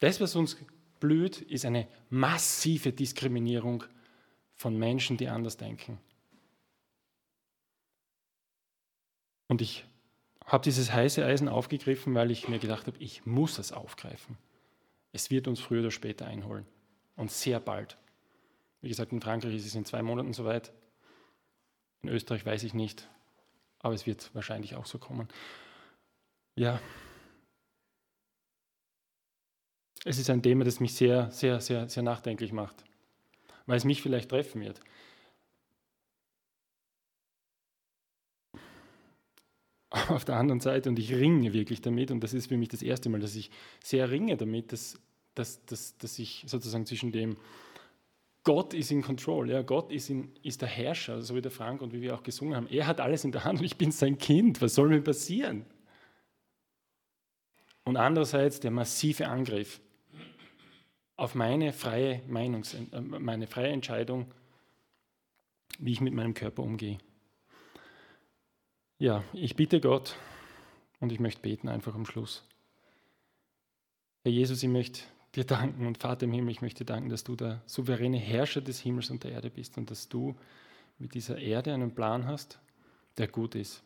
Das, 0.00 0.20
was 0.20 0.36
uns 0.36 0.56
blüht, 1.00 1.40
ist 1.40 1.64
eine 1.64 1.88
massive 2.10 2.92
Diskriminierung 2.92 3.84
von 4.54 4.76
Menschen, 4.76 5.16
die 5.16 5.28
anders 5.28 5.56
denken. 5.56 5.98
Und 9.48 9.62
ich 9.62 9.84
habe 10.44 10.64
dieses 10.64 10.92
heiße 10.92 11.24
Eisen 11.24 11.48
aufgegriffen, 11.48 12.14
weil 12.14 12.30
ich 12.30 12.48
mir 12.48 12.58
gedacht 12.58 12.86
habe, 12.86 12.98
ich 12.98 13.26
muss 13.26 13.58
es 13.58 13.72
aufgreifen. 13.72 14.38
Es 15.12 15.30
wird 15.30 15.48
uns 15.48 15.60
früher 15.60 15.80
oder 15.80 15.90
später 15.90 16.26
einholen. 16.26 16.66
Und 17.16 17.30
sehr 17.30 17.60
bald. 17.60 17.98
Wie 18.80 18.88
gesagt, 18.88 19.12
in 19.12 19.20
Frankreich 19.20 19.54
ist 19.54 19.66
es 19.66 19.74
in 19.74 19.84
zwei 19.84 20.02
Monaten 20.02 20.32
soweit. 20.32 20.72
In 22.02 22.10
Österreich 22.10 22.46
weiß 22.46 22.62
ich 22.62 22.74
nicht. 22.74 23.08
aber 23.80 23.94
es 23.94 24.06
wird 24.06 24.34
wahrscheinlich 24.34 24.74
auch 24.74 24.86
so 24.86 24.98
kommen. 24.98 25.28
Ja, 26.56 26.80
es 30.04 30.18
ist 30.18 30.30
ein 30.30 30.42
Thema, 30.42 30.64
das 30.64 30.80
mich 30.80 30.94
sehr, 30.94 31.30
sehr, 31.30 31.60
sehr, 31.60 31.88
sehr 31.88 32.02
nachdenklich 32.02 32.52
macht, 32.52 32.84
weil 33.66 33.76
es 33.76 33.84
mich 33.84 34.02
vielleicht 34.02 34.30
treffen 34.30 34.60
wird. 34.60 34.80
Auf 40.08 40.24
der 40.24 40.36
anderen 40.36 40.60
Seite, 40.60 40.88
und 40.88 40.98
ich 40.98 41.14
ringe 41.14 41.52
wirklich 41.52 41.80
damit, 41.80 42.10
und 42.10 42.20
das 42.20 42.34
ist 42.34 42.48
für 42.48 42.56
mich 42.56 42.68
das 42.68 42.82
erste 42.82 43.08
Mal, 43.08 43.20
dass 43.20 43.34
ich 43.34 43.50
sehr 43.82 44.10
ringe 44.10 44.36
damit, 44.36 44.72
dass, 44.72 44.98
dass, 45.34 45.64
dass, 45.64 45.96
dass 45.96 46.18
ich 46.18 46.44
sozusagen 46.46 46.86
zwischen 46.86 47.12
dem 47.12 47.36
Gott 48.44 48.72
ist 48.72 48.90
in 48.90 49.02
Control, 49.02 49.50
ja, 49.50 49.62
Gott 49.62 49.92
ist, 49.92 50.08
in, 50.08 50.32
ist 50.42 50.62
der 50.62 50.68
Herrscher, 50.68 51.20
so 51.20 51.34
wie 51.34 51.42
der 51.42 51.50
Frank 51.50 51.82
und 51.82 51.92
wie 51.92 52.00
wir 52.00 52.14
auch 52.14 52.22
gesungen 52.22 52.56
haben. 52.56 52.66
Er 52.68 52.86
hat 52.86 53.00
alles 53.00 53.24
in 53.24 53.32
der 53.32 53.44
Hand 53.44 53.60
und 53.60 53.66
ich 53.66 53.76
bin 53.76 53.92
sein 53.92 54.16
Kind. 54.16 54.62
Was 54.62 54.74
soll 54.74 54.88
mir 54.88 55.02
passieren? 55.02 55.66
Und 57.84 57.96
andererseits 57.96 58.60
der 58.60 58.70
massive 58.70 59.28
Angriff 59.28 59.80
auf 61.16 61.34
meine 61.34 61.72
freie 61.72 62.22
Meinungs 62.26 62.74
äh, 62.74 63.00
meine 63.00 63.46
freie 63.46 63.68
Entscheidung, 63.68 64.32
wie 65.78 65.92
ich 65.92 66.00
mit 66.00 66.14
meinem 66.14 66.32
Körper 66.32 66.62
umgehe. 66.62 66.98
Ja, 69.00 69.22
ich 69.32 69.54
bitte 69.54 69.80
Gott 69.80 70.16
und 70.98 71.12
ich 71.12 71.20
möchte 71.20 71.40
beten 71.40 71.68
einfach 71.68 71.94
am 71.94 72.04
Schluss. 72.04 72.42
Herr 74.24 74.32
Jesus, 74.32 74.60
ich 74.60 74.68
möchte 74.68 75.02
dir 75.36 75.44
danken 75.44 75.86
und 75.86 75.98
Vater 75.98 76.24
im 76.24 76.32
Himmel, 76.32 76.50
ich 76.50 76.62
möchte 76.62 76.84
danken, 76.84 77.08
dass 77.08 77.22
du 77.22 77.36
der 77.36 77.62
souveräne 77.66 78.18
Herrscher 78.18 78.60
des 78.60 78.80
Himmels 78.80 79.10
und 79.10 79.22
der 79.22 79.30
Erde 79.30 79.50
bist 79.50 79.78
und 79.78 79.92
dass 79.92 80.08
du 80.08 80.34
mit 80.98 81.14
dieser 81.14 81.38
Erde 81.38 81.72
einen 81.72 81.94
Plan 81.94 82.26
hast, 82.26 82.58
der 83.18 83.28
gut 83.28 83.54
ist. 83.54 83.84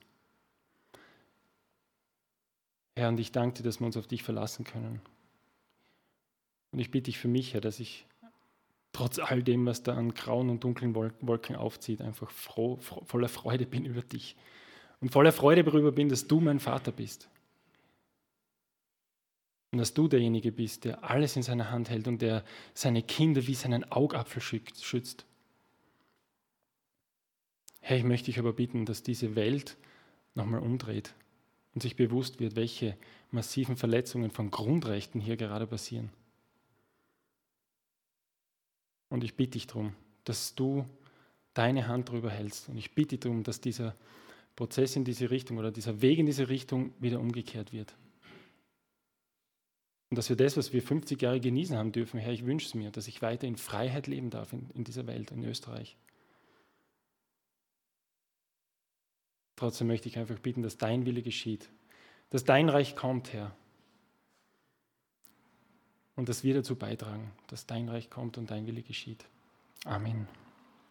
Herr, 2.97 3.11
und 3.11 3.21
ich 3.21 3.33
danke 3.33 3.59
dir, 3.59 3.65
dass 3.65 3.81
wir 3.81 3.87
uns 3.87 3.99
auf 3.99 4.07
dich 4.07 4.23
verlassen 4.23 4.65
können. 4.65 5.03
Und 6.71 6.79
ich 6.79 6.91
bitte 6.91 7.05
dich 7.05 7.19
für 7.19 7.29
mich, 7.29 7.53
Herr, 7.53 7.61
dass 7.61 7.81
ich 7.81 8.07
trotz 8.95 9.19
all 9.19 9.43
dem, 9.43 9.67
was 9.67 9.83
da 9.83 9.95
an 9.95 10.15
grauen 10.15 10.49
und 10.49 10.65
dunklen 10.65 10.95
Wolken 10.95 11.57
aufzieht, 11.57 12.01
einfach 12.01 12.31
froh, 12.31 12.79
voller 12.81 13.29
Freude 13.29 13.67
bin 13.67 13.85
über 13.85 14.01
dich. 14.01 14.37
Und 15.03 15.11
voller 15.11 15.33
Freude 15.33 15.65
darüber 15.65 15.91
bin, 15.91 16.09
dass 16.09 16.29
du 16.29 16.41
mein 16.41 16.61
Vater 16.61 16.93
bist. 16.93 17.29
Und 19.73 19.79
dass 19.79 19.95
du 19.95 20.07
derjenige 20.07 20.53
bist, 20.53 20.85
der 20.85 21.03
alles 21.03 21.35
in 21.35 21.43
seiner 21.43 21.71
Hand 21.71 21.91
hält 21.91 22.07
und 22.07 22.23
der 22.23 22.45
seine 22.73 23.03
Kinder 23.03 23.47
wie 23.47 23.55
seinen 23.55 23.91
Augapfel 23.91 24.41
schützt. 24.41 25.27
Herr, 27.81 27.97
ich 27.97 28.05
möchte 28.05 28.27
dich 28.27 28.39
aber 28.39 28.53
bitten, 28.53 28.87
dass 28.87 29.03
diese 29.03 29.35
Welt 29.35 29.77
nochmal 30.35 30.61
umdreht 30.61 31.15
und 31.75 31.83
sich 31.83 31.97
bewusst 31.97 32.39
wird, 32.39 32.55
welche 32.55 32.97
massiven 33.33 33.77
Verletzungen 33.77 34.31
von 34.31 34.53
Grundrechten 34.53 35.21
hier 35.21 35.37
gerade 35.37 35.67
passieren. 35.67 36.11
Und 39.09 39.25
ich 39.25 39.35
bitte 39.35 39.53
dich 39.53 39.67
darum, 39.67 39.95
dass 40.23 40.55
du 40.55 40.87
deine 41.55 41.89
Hand 41.89 42.09
darüber 42.09 42.31
hältst. 42.31 42.69
Und 42.69 42.79
ich 42.79 42.95
bitte 42.95 43.17
dich 43.17 43.21
darum, 43.21 43.43
dass 43.43 43.61
dieser 43.61 43.97
Prozess 44.57 44.97
in 44.97 45.05
diese 45.05 45.31
Richtung 45.31 45.59
oder 45.59 45.71
dieser 45.71 46.03
Weg 46.03 46.19
in 46.19 46.27
diese 46.27 46.49
Richtung 46.49 46.93
wieder 47.01 47.21
umgekehrt 47.21 47.73
wird. 47.73 47.95
Und 50.11 50.17
dass 50.17 50.29
wir 50.29 50.37
das, 50.37 50.59
was 50.59 50.75
wir 50.75 50.83
50 50.83 51.23
Jahre 51.23 51.41
genießen 51.41 51.77
haben 51.77 51.91
dürfen, 51.91 52.21
Herr, 52.21 52.33
ich 52.33 52.45
wünsche 52.45 52.67
es 52.67 52.75
mir, 52.75 52.91
dass 52.91 53.09
ich 53.09 53.23
weiter 53.23 53.47
in 53.47 53.57
Freiheit 53.57 54.07
leben 54.07 54.29
darf 54.29 54.53
in, 54.53 54.69
in 54.75 54.85
dieser 54.85 55.07
Welt, 55.07 55.31
in 55.31 55.43
Österreich. 55.43 55.97
Trotzdem 59.57 59.87
möchte 59.87 60.09
ich 60.09 60.19
einfach 60.19 60.39
bitten, 60.39 60.63
dass 60.63 60.77
dein 60.77 61.07
Wille 61.07 61.23
geschieht, 61.23 61.71
dass 62.29 62.45
dein 62.45 62.69
Reich 62.69 62.95
kommt, 62.95 63.33
Herr, 63.33 63.57
und 66.15 66.29
dass 66.29 66.45
wir 66.45 66.55
dazu 66.55 66.77
beitragen, 66.77 67.33
dass 67.47 67.67
dein 67.67 67.89
Reich 67.89 68.11
kommt 68.11 68.37
und 68.37 68.51
dein 68.51 68.67
Wille 68.67 68.83
geschieht. 68.83 69.25
Amen. 69.85 70.29